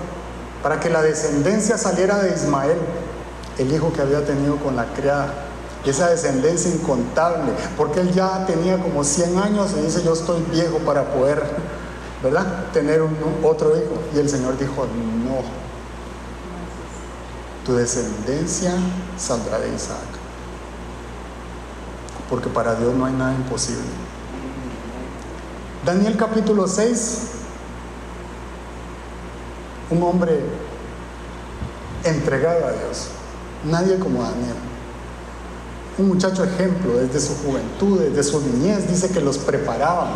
[0.62, 2.78] para que la descendencia saliera de Ismael,
[3.58, 5.47] el hijo que había tenido con la criada.
[5.84, 10.78] Esa descendencia incontable, porque él ya tenía como 100 años y dice, yo estoy viejo
[10.78, 11.42] para poder,
[12.22, 12.66] ¿verdad?
[12.72, 13.00] Tener
[13.42, 13.94] otro hijo.
[14.14, 14.86] Y el Señor dijo,
[15.24, 15.40] no,
[17.64, 18.74] tu descendencia
[19.16, 20.18] saldrá de Isaac
[22.28, 23.82] porque para Dios no hay nada imposible.
[25.84, 27.20] Daniel capítulo 6,
[29.90, 30.40] un hombre
[32.04, 33.08] entregado a Dios,
[33.64, 34.67] nadie como Daniel.
[35.98, 40.08] Un muchacho ejemplo desde su juventud, desde su niñez, dice que los preparaban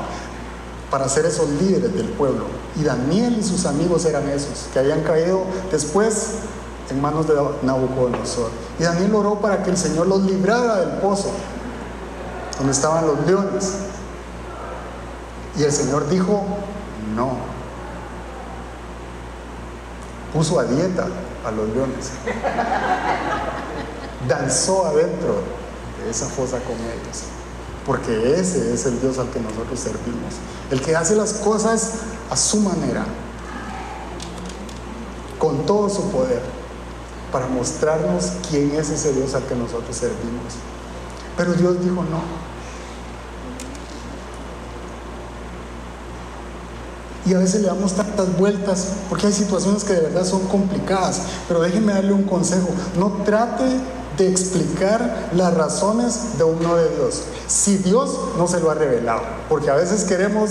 [0.93, 2.45] para ser esos líderes del pueblo.
[2.79, 6.35] Y Daniel y sus amigos eran esos, que habían caído después
[6.89, 8.51] en manos de Nabucodonosor.
[8.79, 11.33] Y Daniel oró para que el Señor los librara del pozo,
[12.59, 13.73] donde estaban los leones.
[15.57, 16.45] Y el Señor dijo,
[17.17, 17.39] no.
[20.33, 21.09] Puso a dieta
[21.45, 22.13] a los leones.
[24.29, 25.62] Danzó adentro de
[26.09, 27.25] esa fosa con ellos.
[27.87, 30.35] Porque ese es el Dios al que nosotros servimos.
[30.71, 31.95] El que hace las cosas
[32.31, 33.05] a su manera.
[35.39, 36.43] Con todo su poder.
[37.33, 40.55] Para mostrarnos quién es ese Dios al que nosotros servimos.
[41.37, 42.53] Pero Dios dijo no.
[47.25, 51.23] Y a veces le damos tantas vueltas porque hay situaciones que de verdad son complicadas.
[51.49, 52.69] Pero déjenme darle un consejo.
[52.97, 53.65] No trate
[54.17, 57.23] de explicar las razones de un no de Dios.
[57.47, 59.23] Si Dios no se lo ha revelado.
[59.49, 60.51] Porque a veces queremos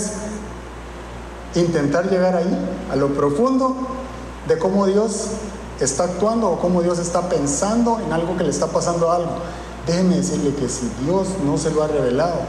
[1.54, 2.58] intentar llegar ahí,
[2.90, 3.76] a lo profundo
[4.48, 5.26] de cómo Dios
[5.80, 9.32] está actuando o cómo Dios está pensando en algo que le está pasando a algo.
[9.86, 12.40] Déjeme decirle que si Dios no se lo ha revelado,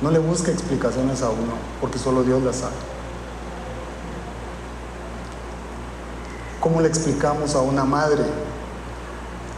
[0.00, 2.74] no le busque explicaciones a uno, porque solo Dios las sabe.
[6.60, 8.24] ¿Cómo le explicamos a una madre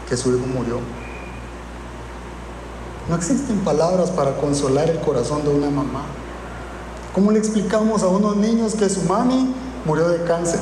[0.08, 0.80] que su hijo murió?
[3.08, 6.04] No existen palabras para consolar el corazón de una mamá.
[7.14, 9.54] ¿Cómo le explicamos a unos niños que su mami
[9.84, 10.60] murió de cáncer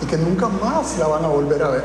[0.00, 1.84] y que nunca más la van a volver a ver?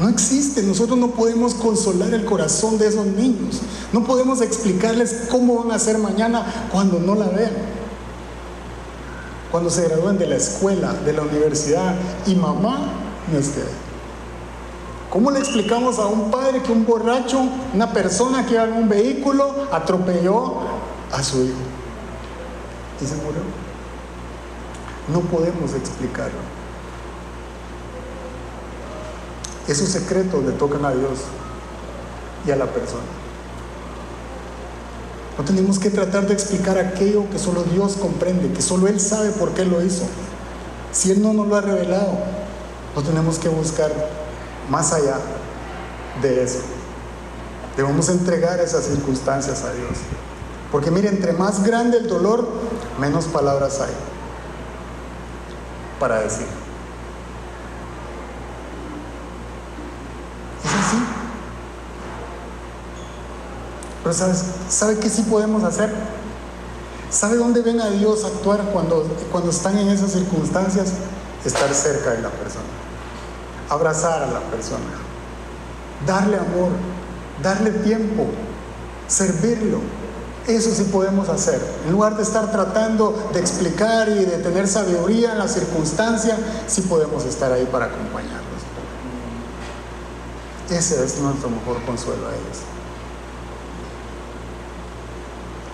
[0.00, 3.60] No existe, nosotros no podemos consolar el corazón de esos niños.
[3.92, 7.52] No podemos explicarles cómo van a ser mañana cuando no la vean.
[9.50, 11.94] Cuando se gradúen de la escuela, de la universidad
[12.26, 13.62] y mamá no esté.
[15.10, 17.40] ¿Cómo le explicamos a un padre que un borracho,
[17.72, 20.60] una persona que iba en un vehículo, atropelló
[21.12, 21.54] a su hijo
[23.00, 23.42] y se murió?
[25.12, 26.38] No podemos explicarlo.
[29.68, 31.20] Esos secretos le tocan a Dios
[32.46, 33.02] y a la persona.
[35.38, 39.30] No tenemos que tratar de explicar aquello que solo Dios comprende, que solo Él sabe
[39.30, 40.04] por qué lo hizo.
[40.92, 42.18] Si Él no nos lo ha revelado,
[42.96, 43.92] no tenemos que buscar
[44.70, 45.18] más allá
[46.22, 46.60] de eso.
[47.76, 49.98] Debemos entregar esas circunstancias a Dios.
[50.72, 52.48] Porque mire, entre más grande el dolor,
[52.98, 53.92] menos palabras hay
[56.00, 56.46] para decir.
[64.02, 64.44] Pero ¿sabes?
[64.68, 65.92] ¿sabe qué sí podemos hacer?
[67.10, 70.92] ¿Sabe dónde ven a Dios actuar cuando, cuando están en esas circunstancias?
[71.44, 72.64] Estar cerca de la persona,
[73.68, 74.84] abrazar a la persona,
[76.06, 76.70] darle amor,
[77.42, 78.26] darle tiempo,
[79.08, 79.80] servirlo.
[80.46, 81.60] Eso sí podemos hacer.
[81.84, 86.38] En lugar de estar tratando de explicar y de tener sabiduría en la circunstancia,
[86.68, 88.46] sí podemos estar ahí para acompañarlos.
[90.70, 92.58] Ese es nuestro mejor consuelo a ellos.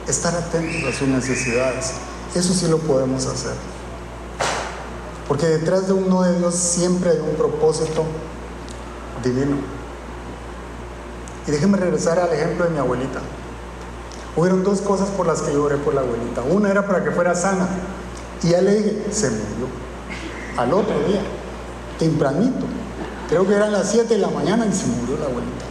[0.08, 1.92] Estar atentos a sus necesidades.
[2.34, 3.54] Eso sí lo podemos hacer.
[5.32, 8.04] Porque detrás de un no de Dios siempre hay un propósito
[9.24, 9.56] divino.
[11.46, 13.20] Y déjenme regresar al ejemplo de mi abuelita.
[14.36, 16.42] Hubieron dos cosas por las que yo oré por la abuelita.
[16.42, 17.66] Una era para que fuera sana.
[18.42, 19.68] Y ya le dije, se murió.
[20.58, 21.22] Al otro día,
[21.98, 22.66] tempranito.
[23.30, 25.64] Creo que eran las 7 de la mañana y se murió la abuelita.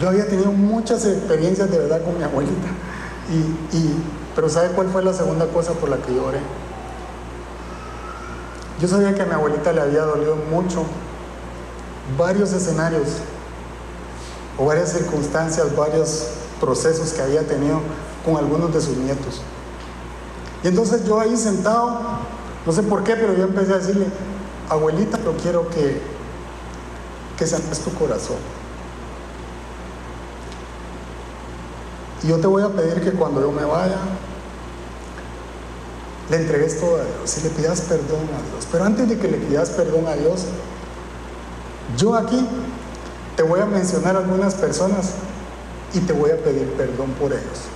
[0.00, 2.66] Yo había tenido muchas experiencias de verdad con mi abuelita.
[3.72, 3.94] Y,
[4.34, 6.40] pero ¿sabe cuál fue la segunda cosa por la que yo oré?
[8.80, 10.84] Yo sabía que a mi abuelita le había dolido mucho
[12.18, 13.08] varios escenarios
[14.58, 16.28] o varias circunstancias, varios
[16.60, 17.80] procesos que había tenido
[18.24, 19.42] con algunos de sus nietos.
[20.62, 22.00] Y entonces yo ahí sentado,
[22.64, 24.06] no sé por qué, pero yo empecé a decirle,
[24.68, 26.00] abuelita, yo quiero que,
[27.36, 28.38] que sanes tu corazón.
[32.22, 33.98] Y yo te voy a pedir que cuando yo me vaya,
[36.30, 38.66] le entregues todo a Dios y le pidas perdón a Dios.
[38.70, 40.46] Pero antes de que le pidas perdón a Dios,
[41.96, 42.46] yo aquí
[43.36, 45.12] te voy a mencionar algunas personas
[45.92, 47.68] y te voy a pedir perdón por ellos.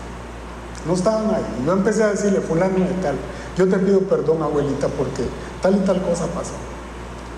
[0.86, 1.64] No estaban ahí.
[1.66, 3.16] Yo empecé a decirle, fulano y tal,
[3.56, 5.24] yo te pido perdón, abuelita, porque
[5.60, 6.52] tal y tal cosa pasó.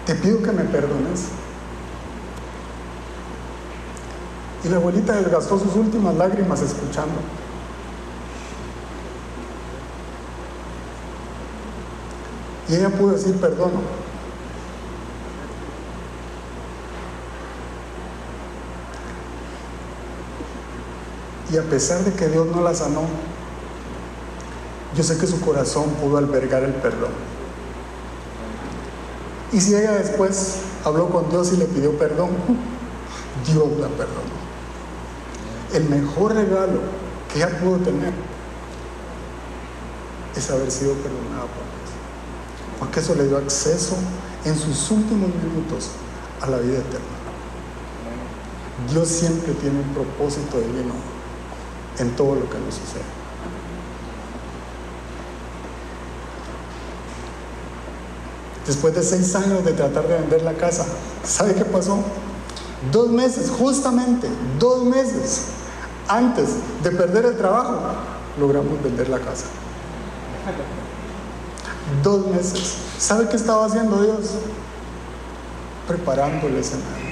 [0.07, 1.25] Te pido que me perdones.
[4.63, 7.15] Y la abuelita desgastó sus últimas lágrimas escuchando.
[12.71, 13.73] Y ella pudo decir perdón.
[21.53, 23.03] Y a pesar de que Dios no la sanó,
[24.97, 27.11] yo sé que su corazón pudo albergar el perdón.
[29.53, 32.31] Y si ella después habló con Dios y le pidió perdón,
[33.47, 34.41] Dios la perdonó.
[35.75, 36.81] El mejor regalo
[37.33, 38.13] que ella pudo tener
[40.37, 41.70] es haber sido perdonada por.
[42.81, 43.95] Porque eso le dio acceso
[44.45, 45.91] en sus últimos minutos
[46.41, 47.21] a la vida eterna.
[48.91, 50.95] Dios siempre tiene un propósito divino
[51.99, 53.05] en todo lo que nos sucede.
[58.67, 60.87] Después de seis años de tratar de vender la casa,
[61.25, 61.99] ¿sabe qué pasó?
[62.91, 64.29] Dos meses, justamente,
[64.59, 65.47] dos meses
[66.09, 66.49] antes
[66.83, 67.79] de perder el trabajo,
[68.39, 69.47] logramos vender la casa.
[72.03, 72.77] Dos meses.
[72.99, 74.31] ¿Sabe qué estaba haciendo Dios?
[75.87, 77.11] Preparando el escenario.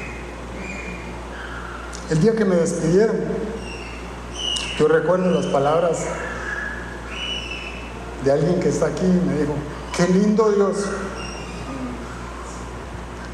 [2.10, 3.16] El día que me despidieron,
[4.78, 5.98] yo recuerdo las palabras
[8.24, 9.54] de alguien que está aquí y me dijo,
[9.96, 10.76] qué lindo Dios.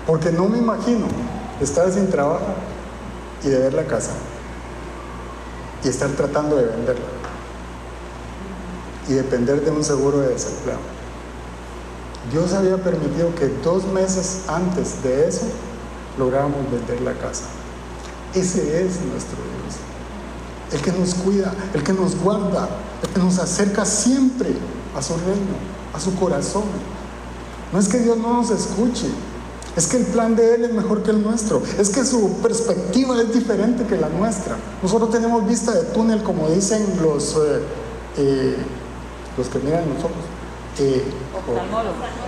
[0.07, 1.07] Porque no me imagino
[1.61, 2.47] estar sin trabajo
[3.43, 4.13] y de ver la casa
[5.85, 7.05] y estar tratando de venderla
[9.09, 10.94] y depender de un seguro de desempleo.
[12.31, 15.47] Dios había permitido que dos meses antes de eso
[16.19, 17.45] lográramos vender la casa.
[18.35, 19.85] Ese es nuestro Dios
[20.75, 22.69] el que nos cuida, el que nos guarda,
[23.03, 24.51] el que nos acerca siempre
[24.97, 25.55] a su reino,
[25.93, 26.65] a su corazón.
[27.73, 29.07] No es que Dios no nos escuche,
[29.77, 33.21] es que el plan de Él es mejor que el nuestro, es que su perspectiva
[33.21, 34.57] es diferente que la nuestra.
[34.83, 37.61] Nosotros tenemos vista de túnel, como dicen los, eh,
[38.17, 38.57] eh,
[39.37, 39.85] los que miran.
[40.79, 41.05] Eh,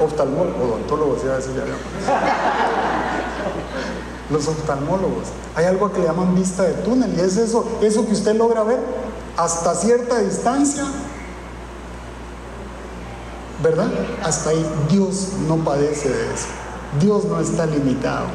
[0.00, 0.54] oftalmólogos.
[0.62, 1.52] odontólogos, ya decir
[4.30, 5.28] los oftalmólogos.
[5.54, 8.62] Hay algo que le llaman vista de túnel y es eso, eso que usted logra
[8.62, 8.78] ver
[9.36, 10.84] hasta cierta distancia.
[13.62, 13.88] ¿Verdad?
[14.22, 16.46] Hasta ahí Dios no padece de eso.
[17.00, 18.26] Dios no está limitado.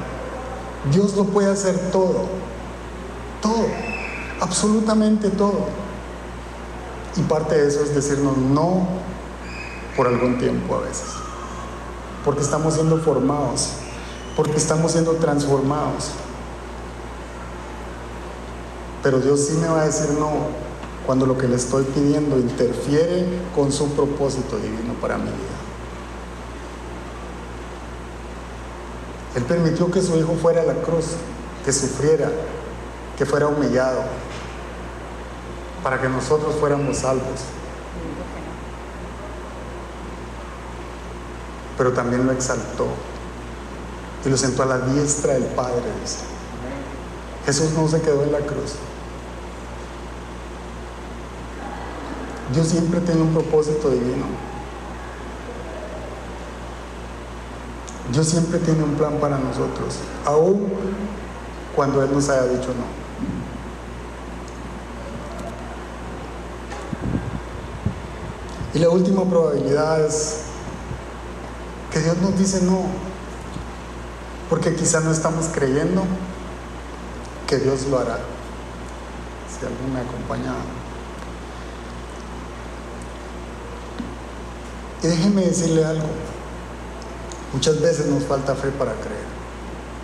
[0.91, 2.25] Dios lo puede hacer todo.
[3.41, 3.65] Todo.
[4.41, 5.67] Absolutamente todo.
[7.15, 8.87] Y parte de eso es decirnos no
[9.95, 11.07] por algún tiempo a veces.
[12.23, 13.71] Porque estamos siendo formados
[14.35, 16.11] porque estamos siendo transformados.
[19.03, 20.29] Pero Dios sí me va a decir no
[21.05, 23.25] cuando lo que le estoy pidiendo interfiere
[23.55, 25.57] con su propósito divino para mi vida.
[29.35, 31.05] Él permitió que su hijo fuera a la cruz,
[31.65, 32.29] que sufriera,
[33.17, 34.03] que fuera humillado,
[35.83, 37.41] para que nosotros fuéramos salvos.
[41.81, 42.85] Pero también lo exaltó
[44.23, 45.81] y lo sentó a la diestra del Padre.
[47.43, 48.75] Jesús no se quedó en la cruz.
[52.53, 54.25] Dios siempre tiene un propósito divino.
[58.13, 60.71] Dios siempre tiene un plan para nosotros, aún
[61.75, 62.85] cuando Él nos haya dicho no.
[68.75, 70.50] Y la última probabilidad es
[71.91, 72.85] que Dios nos dice no,
[74.49, 76.03] porque quizá no estamos creyendo
[77.47, 78.17] que Dios lo hará.
[79.49, 80.53] Si alguien me acompaña.
[85.03, 86.07] Y déjeme decirle algo.
[87.53, 89.41] Muchas veces nos falta fe para creer.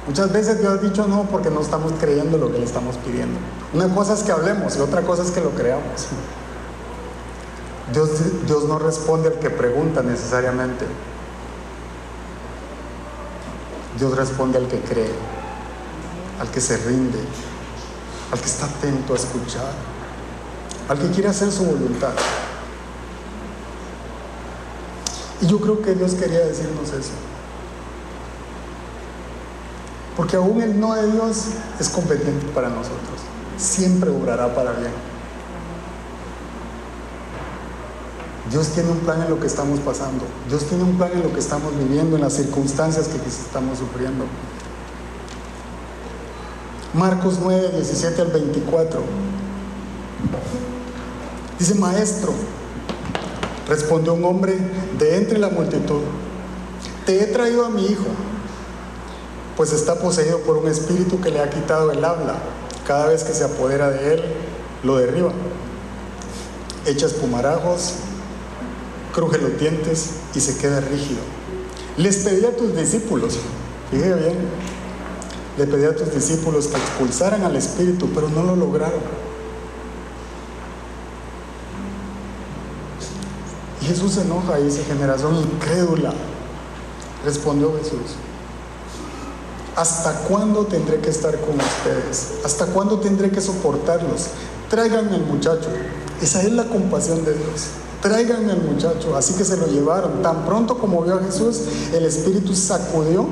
[0.07, 3.39] Muchas veces Dios ha dicho no porque no estamos creyendo lo que le estamos pidiendo.
[3.73, 6.07] Una cosa es que hablemos y otra cosa es que lo creamos.
[7.93, 8.09] Dios,
[8.45, 10.85] Dios no responde al que pregunta necesariamente.
[13.98, 15.12] Dios responde al que cree,
[16.39, 17.20] al que se rinde,
[18.32, 19.72] al que está atento a escuchar,
[20.88, 22.14] al que quiere hacer su voluntad.
[25.41, 27.12] Y yo creo que Dios quería decirnos eso.
[30.16, 31.45] Porque aún el no de Dios
[31.80, 33.22] es competente para nosotros.
[33.58, 35.16] Siempre obrará para bien.
[38.50, 40.24] Dios tiene un plan en lo que estamos pasando.
[40.48, 44.26] Dios tiene un plan en lo que estamos viviendo, en las circunstancias que estamos sufriendo.
[46.93, 49.02] Marcos 9, 17 al 24.
[51.60, 52.32] Dice, maestro,
[53.68, 54.58] respondió un hombre
[54.98, 56.02] de entre la multitud,
[57.06, 58.06] te he traído a mi hijo,
[59.58, 62.36] pues está poseído por un espíritu que le ha quitado el habla.
[62.86, 64.24] Cada vez que se apodera de él,
[64.84, 65.32] lo derriba.
[66.86, 67.95] Echa espumarajos
[69.18, 71.22] cruje los dientes y se queda rígido.
[71.97, 73.39] Les pedí a tus discípulos,
[73.89, 74.38] fíjate bien,
[75.57, 78.99] le pedí a tus discípulos que expulsaran al espíritu, pero no lo lograron.
[83.82, 86.13] Y Jesús se enoja y dice, generación incrédula.
[87.26, 88.18] Respondió Jesús,
[89.76, 92.34] ¿hasta cuándo tendré que estar con ustedes?
[92.45, 94.28] ¿Hasta cuándo tendré que soportarlos?
[94.70, 95.70] Tráiganme al muchacho.
[96.22, 97.86] Esa es la compasión de Dios.
[98.02, 99.16] Tráiganme al muchacho.
[99.16, 100.22] Así que se lo llevaron.
[100.22, 101.62] Tan pronto como vio a Jesús,
[101.93, 103.28] el espíritu sacudió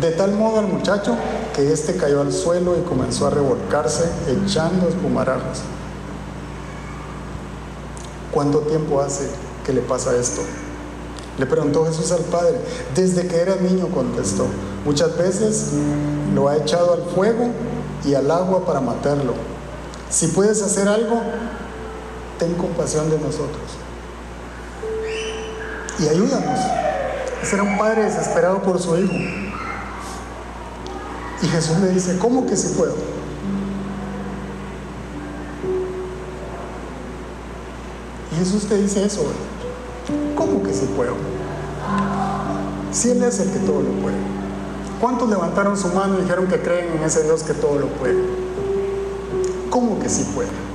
[0.00, 1.16] de tal modo al muchacho
[1.54, 5.60] que éste cayó al suelo y comenzó a revolcarse echando espumarajos.
[8.30, 9.28] ¿Cuánto tiempo hace
[9.64, 10.42] que le pasa esto?
[11.38, 12.60] Le preguntó Jesús al padre.
[12.94, 14.46] Desde que era niño contestó.
[14.84, 15.70] Muchas veces
[16.34, 17.48] lo ha echado al fuego
[18.04, 19.34] y al agua para matarlo.
[20.10, 21.20] Si puedes hacer algo,
[22.38, 23.85] ten compasión de nosotros
[25.98, 26.60] y ayúdanos.
[27.42, 29.12] Ese era un padre desesperado por su hijo.
[31.42, 32.94] Y Jesús le dice, ¿cómo que si puedo?
[38.32, 39.22] Y Jesús te dice eso,
[40.34, 41.14] ¿cómo que si puedo?
[42.92, 44.16] Si Él es el que todo lo puede.
[45.00, 48.16] ¿Cuántos levantaron su mano y dijeron que creen en ese Dios que todo lo puede?
[49.68, 50.65] ¿Cómo que si puede?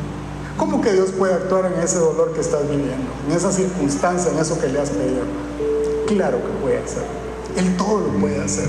[0.62, 4.38] ¿Cómo que Dios puede actuar en ese dolor que estás viviendo, en esa circunstancia, en
[4.38, 5.24] eso que le has pedido?
[6.06, 7.02] Claro que puede hacer.
[7.58, 8.68] Él todo lo puede hacer.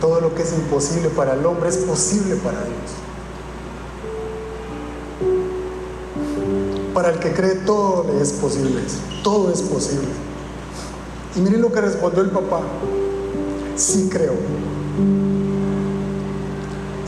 [0.00, 2.92] Todo lo que es imposible para el hombre es posible para Dios.
[6.94, 8.82] Para el que cree todo le es posible.
[9.24, 10.10] Todo es posible.
[11.34, 12.60] Y miren lo que respondió el papá.
[13.74, 14.34] Sí creo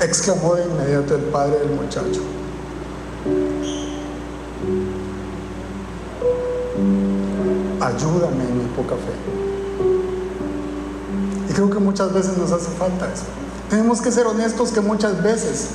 [0.01, 2.21] exclamó de inmediato el padre del muchacho.
[7.81, 9.13] Ayúdame en mi poca fe.
[11.49, 13.25] Y creo que muchas veces nos hace falta eso.
[13.71, 15.71] Tenemos que ser honestos que muchas veces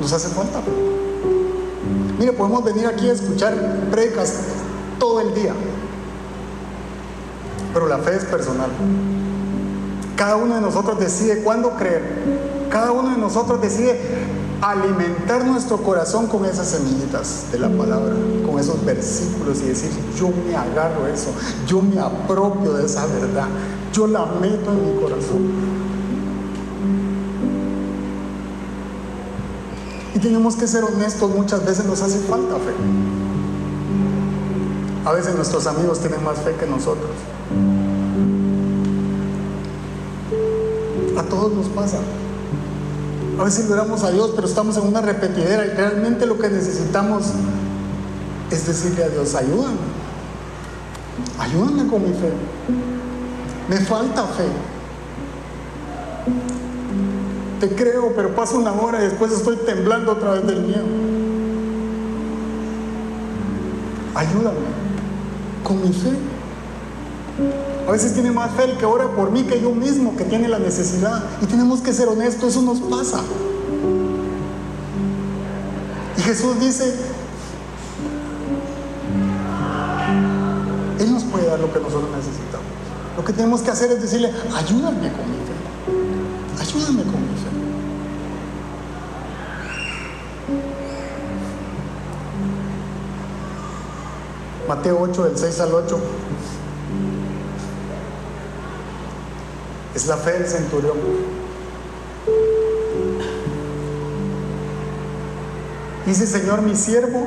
[0.00, 0.60] nos hace falta.
[2.18, 3.54] Mire, podemos venir aquí a escuchar
[3.90, 4.34] precas
[4.98, 5.52] todo el día,
[7.74, 8.70] pero la fe es personal.
[10.16, 13.98] Cada uno de nosotros decide cuándo creer cada uno de nosotros decide
[14.60, 18.14] alimentar nuestro corazón con esas semillitas de la palabra,
[18.44, 21.28] con esos versículos y decir, yo me agarro eso,
[21.66, 23.48] yo me apropio de esa verdad,
[23.92, 25.86] yo la meto en mi corazón.
[30.14, 32.72] Y tenemos que ser honestos, muchas veces nos hace falta fe.
[35.04, 37.10] A veces nuestros amigos tienen más fe que nosotros.
[41.16, 41.98] A todos nos pasa.
[43.38, 47.32] A veces oramos a Dios, pero estamos en una repetidera y realmente lo que necesitamos
[48.50, 49.76] es decirle a Dios, ayúdame,
[51.38, 52.32] ayúdame con mi fe.
[53.68, 54.46] Me falta fe.
[57.60, 60.84] te creo, pero pasa una hora y después estoy temblando otra vez del miedo.
[64.14, 64.66] Ayúdame
[65.62, 66.10] con mi fe.
[67.86, 70.48] A veces tiene más fe el que ora por mí que yo mismo, que tiene
[70.48, 71.22] la necesidad.
[71.40, 73.20] Y tenemos que ser honestos, eso nos pasa.
[76.18, 76.94] Y Jesús dice,
[80.98, 82.66] Él nos puede dar lo que nosotros necesitamos.
[83.16, 86.60] Lo que tenemos que hacer es decirle, ayúdame con mi fe.
[86.60, 87.46] Ayúdame con mi fe.
[94.68, 96.00] Mateo 8, del 6 al 8.
[99.96, 100.98] Es la fe del centurión.
[106.04, 107.26] Dice, Señor, mi siervo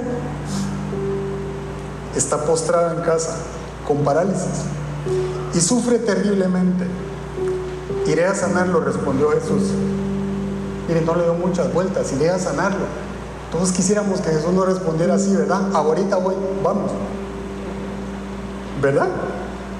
[2.16, 3.38] está postrado en casa
[3.88, 4.66] con parálisis
[5.56, 6.86] y sufre terriblemente.
[8.06, 9.72] Iré a sanarlo, respondió Jesús.
[10.88, 12.86] Mire, no le dio muchas vueltas, iré a sanarlo.
[13.52, 15.74] Todos quisiéramos que Jesús no respondiera así, ¿verdad?
[15.74, 16.92] Ahorita voy, vamos.
[18.80, 19.08] ¿Verdad?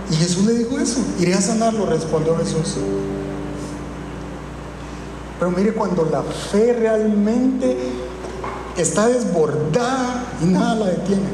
[0.10, 2.76] Y Jesús le dijo eso, iré a sanarlo, respondió Jesús.
[5.38, 7.78] Pero mire, cuando la fe realmente
[8.76, 11.30] está desbordada y nada la detiene.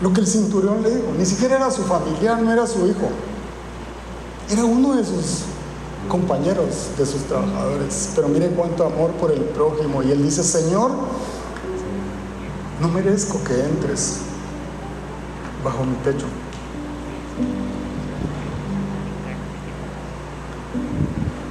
[0.00, 3.08] Lo que el cinturón le dijo, ni siquiera era su familiar, no era su hijo,
[4.48, 5.42] era uno de sus
[6.08, 8.10] compañeros, de sus trabajadores.
[8.14, 10.02] Pero mire cuánto amor por el prójimo.
[10.02, 10.92] Y él dice, Señor,
[12.80, 14.18] no merezco que entres
[15.64, 16.26] bajo mi techo.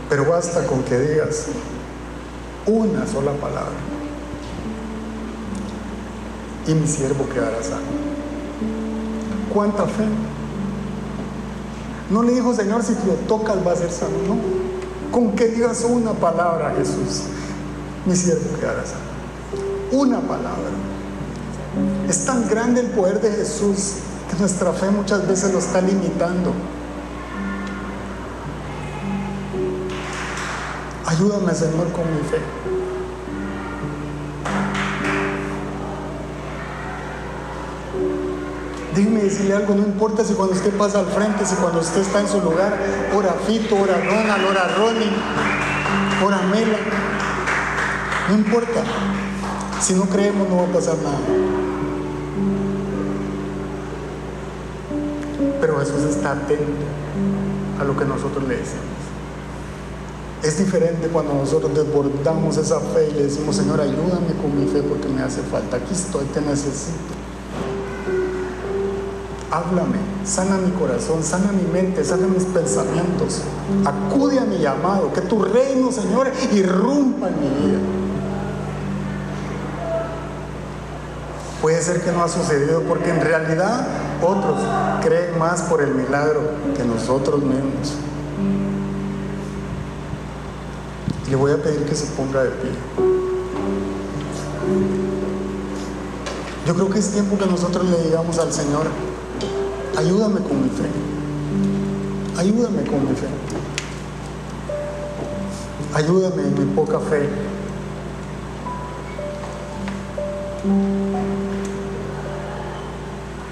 [0.10, 1.48] Pero basta con que digas
[2.66, 3.76] una sola palabra
[6.68, 7.86] y mi siervo quedará sano.
[9.54, 10.06] ¿Cuánta fe?
[12.10, 14.18] No le dijo, Señor, si lo tocas va a ser sano.
[14.28, 14.38] No.
[15.12, 17.24] Con que digas una palabra, Jesús,
[18.06, 19.08] mi siervo quedará sano.
[19.92, 20.72] Una palabra.
[22.08, 23.96] Es tan grande el poder de Jesús
[24.30, 26.54] que nuestra fe muchas veces lo está limitando.
[31.06, 32.40] Ayúdame, Señor, con mi fe.
[38.94, 42.20] Déjeme decirle algo, no importa si cuando usted pasa al frente, si cuando usted está
[42.20, 42.78] en su lugar,
[43.16, 45.12] ora Fito, ora Ronald, ora Ronnie,
[46.26, 46.80] ora Mela.
[48.30, 48.84] No importa.
[49.80, 51.47] Si no creemos no va a pasar nada.
[55.92, 56.86] Jesús está atento
[57.80, 58.84] a lo que nosotros le decimos.
[60.44, 64.84] Es diferente cuando nosotros desbordamos esa fe y le decimos, Señor, ayúdame con mi fe
[64.84, 65.78] porque me hace falta.
[65.78, 67.18] Aquí estoy, te necesito
[69.52, 73.42] háblame, sana mi corazón, sana mi mente, sana mis pensamientos.
[73.86, 77.80] Acude a mi llamado, que tu reino, Señor, irrumpa en mi vida.
[81.62, 83.88] Puede ser que no ha sucedido porque en realidad
[84.22, 84.62] otros
[85.02, 86.42] creen más por el milagro
[86.76, 87.94] que nosotros mismos.
[91.30, 92.72] Le voy a pedir que se ponga de pie.
[96.66, 98.88] Yo creo que es tiempo que nosotros le digamos al Señor,
[99.98, 100.84] Ayúdame con mi fe.
[102.38, 103.26] Ayúdame con mi fe.
[105.96, 107.28] Ayúdame en mi poca fe.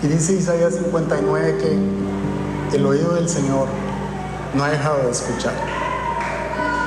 [0.06, 3.68] Y dice Isaías 59 que el oído del Señor
[4.54, 5.56] no ha dejado de escuchar,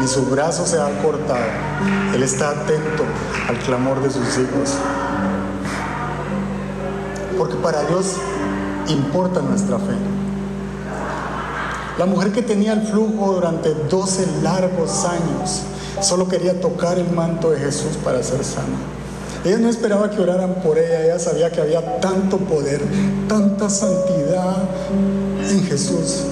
[0.01, 1.43] ni su brazo se ha cortado.
[2.15, 3.03] Él está atento
[3.49, 4.77] al clamor de sus hijos.
[7.37, 8.15] Porque para Dios
[8.87, 9.97] importa nuestra fe.
[11.99, 15.65] La mujer que tenía el flujo durante 12 largos años
[16.01, 18.98] solo quería tocar el manto de Jesús para ser sana.
[19.45, 22.81] Ella no esperaba que oraran por ella, ella sabía que había tanto poder,
[23.29, 24.69] tanta santidad
[25.49, 26.25] en Jesús,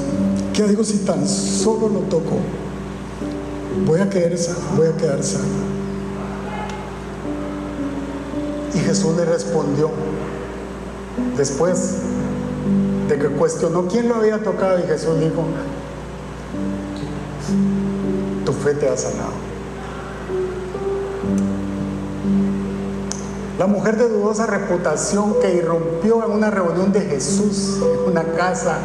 [0.53, 2.39] que digo, si tan solo lo toco,
[3.87, 4.33] voy a quedar
[4.77, 5.21] voy a quedar.
[8.75, 9.91] Y Jesús le respondió,
[11.37, 11.95] después
[13.09, 15.45] de que cuestionó quién lo había tocado y Jesús dijo,
[18.45, 19.46] tu fe te ha sanado.
[23.59, 28.77] La mujer de dudosa reputación que irrumpió en una reunión de Jesús en una casa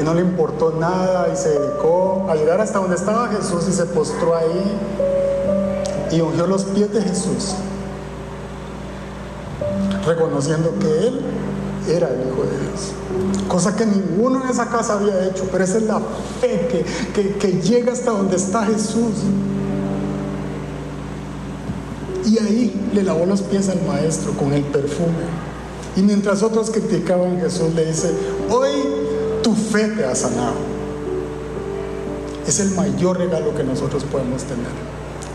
[0.00, 3.72] y no le importó nada y se dedicó a llegar hasta donde estaba Jesús y
[3.72, 4.78] se postró ahí
[6.10, 7.54] y ungió los pies de Jesús
[10.06, 11.20] reconociendo que Él
[11.86, 13.46] era el Hijo de Dios.
[13.46, 16.00] Cosa que ninguno en esa casa había hecho, pero esa es la
[16.40, 19.12] fe que, que llega hasta donde está Jesús.
[22.40, 25.24] Ahí le lavó los pies al maestro con el perfume.
[25.96, 28.12] Y mientras otros criticaban, Jesús le dice,
[28.50, 28.70] hoy
[29.42, 30.54] tu fe te ha sanado.
[32.46, 34.70] Es el mayor regalo que nosotros podemos tener.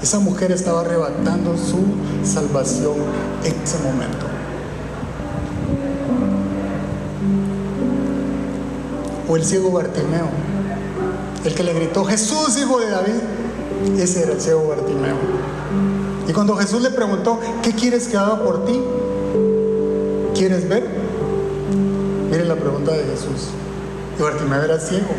[0.01, 1.80] Esa mujer estaba arrebatando su
[2.26, 2.95] salvación
[3.43, 4.26] en ese momento.
[9.28, 10.28] O el ciego Bartimeo,
[11.43, 13.99] el que le gritó, Jesús, hijo de David.
[13.99, 15.16] Ese era el ciego Bartimeo.
[16.34, 18.81] Y cuando Jesús le preguntó, ¿qué quieres que haga por ti?
[20.34, 20.84] ¿Quieres ver?
[22.31, 23.49] Miren la pregunta de Jesús.
[24.17, 25.13] Y Bartimeo era ciego.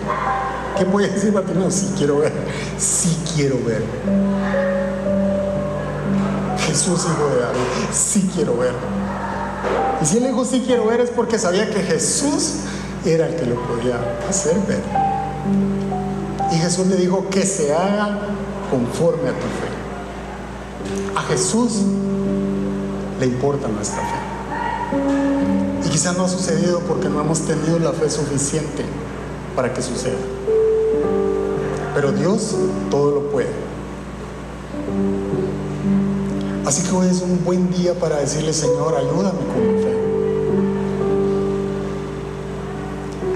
[0.76, 1.70] ¿Qué puede decir Bartimeo?
[1.70, 2.32] Sí quiero ver.
[2.78, 3.84] Sí quiero ver.
[6.58, 8.74] Jesús, hijo de David, sí quiero ver.
[10.02, 12.54] Y si él dijo sí quiero ver es porque sabía que Jesús
[13.04, 14.82] era el que lo podía hacer ver.
[16.50, 18.18] Y Jesús le dijo que se haga
[18.68, 19.73] conforme a tu fe.
[21.28, 21.80] Jesús
[23.18, 25.86] le importa nuestra fe.
[25.86, 28.84] Y quizás no ha sucedido porque no hemos tenido la fe suficiente
[29.56, 30.18] para que suceda.
[31.94, 32.54] Pero Dios
[32.90, 33.50] todo lo puede.
[36.66, 39.94] Así que hoy es un buen día para decirle, Señor, ayúdame con mi fe.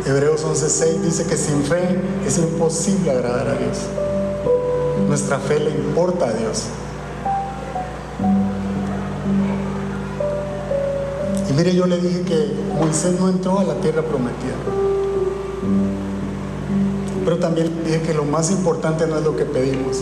[0.07, 3.79] Hebreos 11:6 dice que sin fe es imposible agradar a Dios.
[5.07, 6.65] Nuestra fe le importa a Dios.
[11.59, 14.55] Mire, yo le dije que Moisés no entró a la tierra prometida.
[17.25, 19.99] Pero también dije que lo más importante no es lo que pedimos,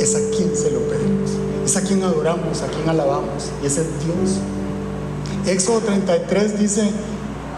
[0.00, 1.30] es a quién se lo pedimos.
[1.64, 3.50] Es a quien adoramos, a quien alabamos.
[3.62, 4.38] Y ese es Dios.
[5.46, 6.90] Éxodo 33 dice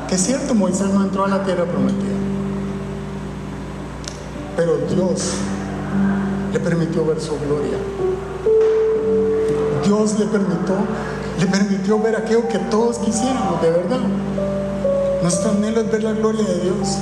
[0.09, 2.16] que es cierto, Moisés no entró a la tierra prometida.
[4.57, 5.35] Pero Dios
[6.53, 7.78] le permitió ver su gloria.
[9.85, 10.74] Dios le permitió,
[11.41, 14.01] le permitió ver aquello que todos quisiéramos, de verdad.
[15.22, 16.99] Nuestro anhelo es ver la gloria de Dios.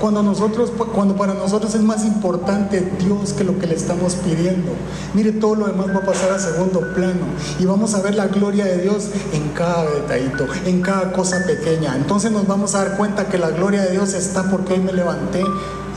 [0.00, 4.72] Cuando, nosotros, cuando para nosotros es más importante Dios que lo que le estamos pidiendo.
[5.12, 7.26] Mire, todo lo demás va a pasar a segundo plano
[7.58, 11.96] y vamos a ver la gloria de Dios en cada detallito, en cada cosa pequeña.
[11.96, 14.92] Entonces nos vamos a dar cuenta que la gloria de Dios está porque hoy me
[14.92, 15.44] levanté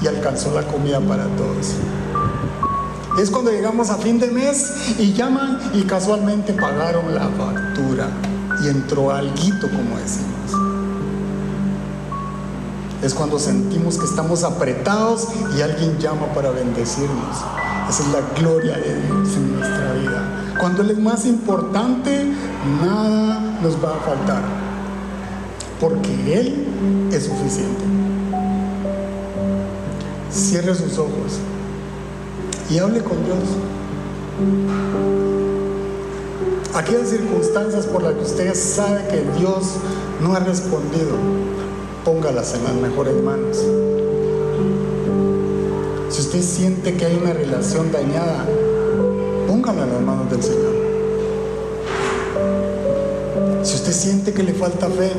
[0.02, 1.76] y alcanzó la comida para todos.
[3.20, 8.08] Es cuando llegamos a fin de mes y llaman y casualmente pagaron la factura
[8.64, 10.74] y entró alguito, como decimos
[13.04, 17.38] es cuando sentimos que estamos apretados y alguien llama para bendecirnos.
[17.90, 20.56] Esa es la gloria de Dios en nuestra vida.
[20.58, 22.26] Cuando Él es más importante,
[22.82, 24.42] nada nos va a faltar.
[25.82, 27.84] Porque Él es suficiente.
[30.32, 31.40] Cierre sus ojos
[32.70, 33.40] y hable con Dios.
[36.76, 39.76] Aquellas circunstancias por las que usted sabe que Dios
[40.22, 41.16] no ha respondido,
[42.04, 43.58] póngalas en las mejores manos.
[46.10, 48.46] Si usted siente que hay una relación dañada,
[49.48, 50.74] póngala en las manos del Señor.
[53.64, 55.12] Si usted siente que le falta fe,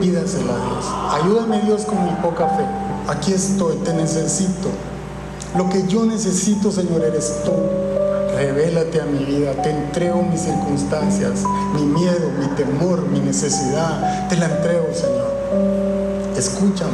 [0.00, 1.22] pídasela a Dios.
[1.22, 2.64] Ayúdame Dios con mi poca fe.
[3.08, 4.68] Aquí estoy, te necesito.
[5.56, 7.52] Lo que yo necesito, Señor, eres tú.
[8.36, 11.42] Revélate a mi vida, te entrego mis circunstancias,
[11.74, 14.28] mi miedo, mi temor, mi necesidad.
[14.28, 15.28] Te la entrego, Señor
[16.38, 16.92] escúchame,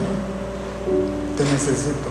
[1.37, 2.09] te necesito.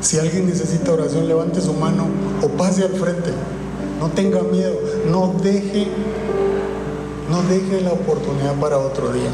[0.00, 2.06] Si alguien necesita oración, levante su mano
[2.42, 3.30] o pase al frente.
[3.98, 4.78] No tenga miedo,
[5.10, 5.88] no deje,
[7.30, 9.30] no deje la oportunidad para otro día.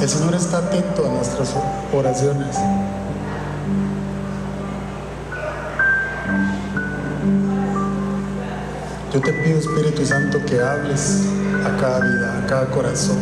[0.00, 1.54] El Señor está atento a nuestras
[1.92, 2.56] oraciones.
[9.12, 11.22] Yo te pido, Espíritu Santo, que hables
[11.64, 13.18] a cada vida, a cada corazón.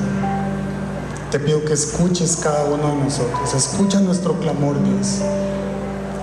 [1.31, 3.55] Te pido que escuches cada uno de nosotros.
[3.55, 5.21] Escucha nuestro clamor, Dios.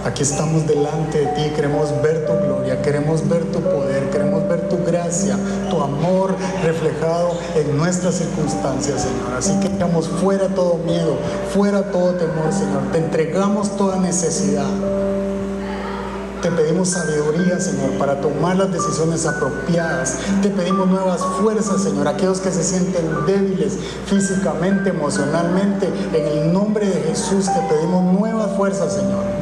[0.06, 4.70] Aquí estamos delante de ti, queremos ver tu gloria, queremos ver tu poder, queremos ver
[4.70, 5.38] tu gracia,
[5.70, 9.34] tu amor reflejado en nuestras circunstancias, Señor.
[9.38, 11.18] Así que echamos fuera todo miedo,
[11.54, 12.91] fuera todo temor, Señor.
[12.93, 14.70] Te entregamos toda necesidad.
[16.41, 20.16] Te pedimos sabiduría, Señor, para tomar las decisiones apropiadas.
[20.41, 22.08] Te pedimos nuevas fuerzas, Señor.
[22.08, 28.56] Aquellos que se sienten débiles físicamente, emocionalmente, en el nombre de Jesús te pedimos nuevas
[28.56, 29.39] fuerzas, Señor.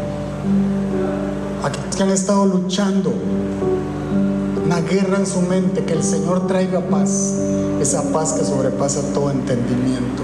[1.97, 3.11] Que han estado luchando
[4.63, 7.33] una guerra en su mente, que el Señor traiga paz,
[7.81, 10.21] esa paz que sobrepasa todo entendimiento.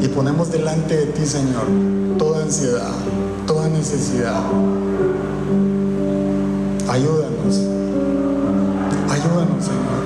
[0.00, 1.64] Y ponemos delante de ti, Señor,
[2.16, 2.92] toda ansiedad,
[3.46, 4.42] toda necesidad.
[6.88, 7.60] Ayúdanos,
[9.10, 10.02] ayúdanos, Señor.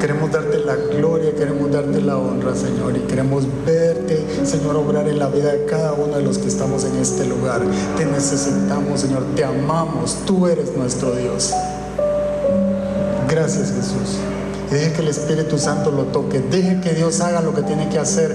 [0.00, 4.03] Queremos darte la gloria, queremos darte la honra, Señor, y queremos verte,
[4.46, 7.62] Señor, obrar en la vida de cada uno de los que estamos en este lugar.
[7.96, 11.52] Te necesitamos, Señor, te amamos, tú eres nuestro Dios.
[13.28, 14.18] Gracias, Jesús.
[14.70, 17.98] Deje que el Espíritu Santo lo toque, deje que Dios haga lo que tiene que
[17.98, 18.32] hacer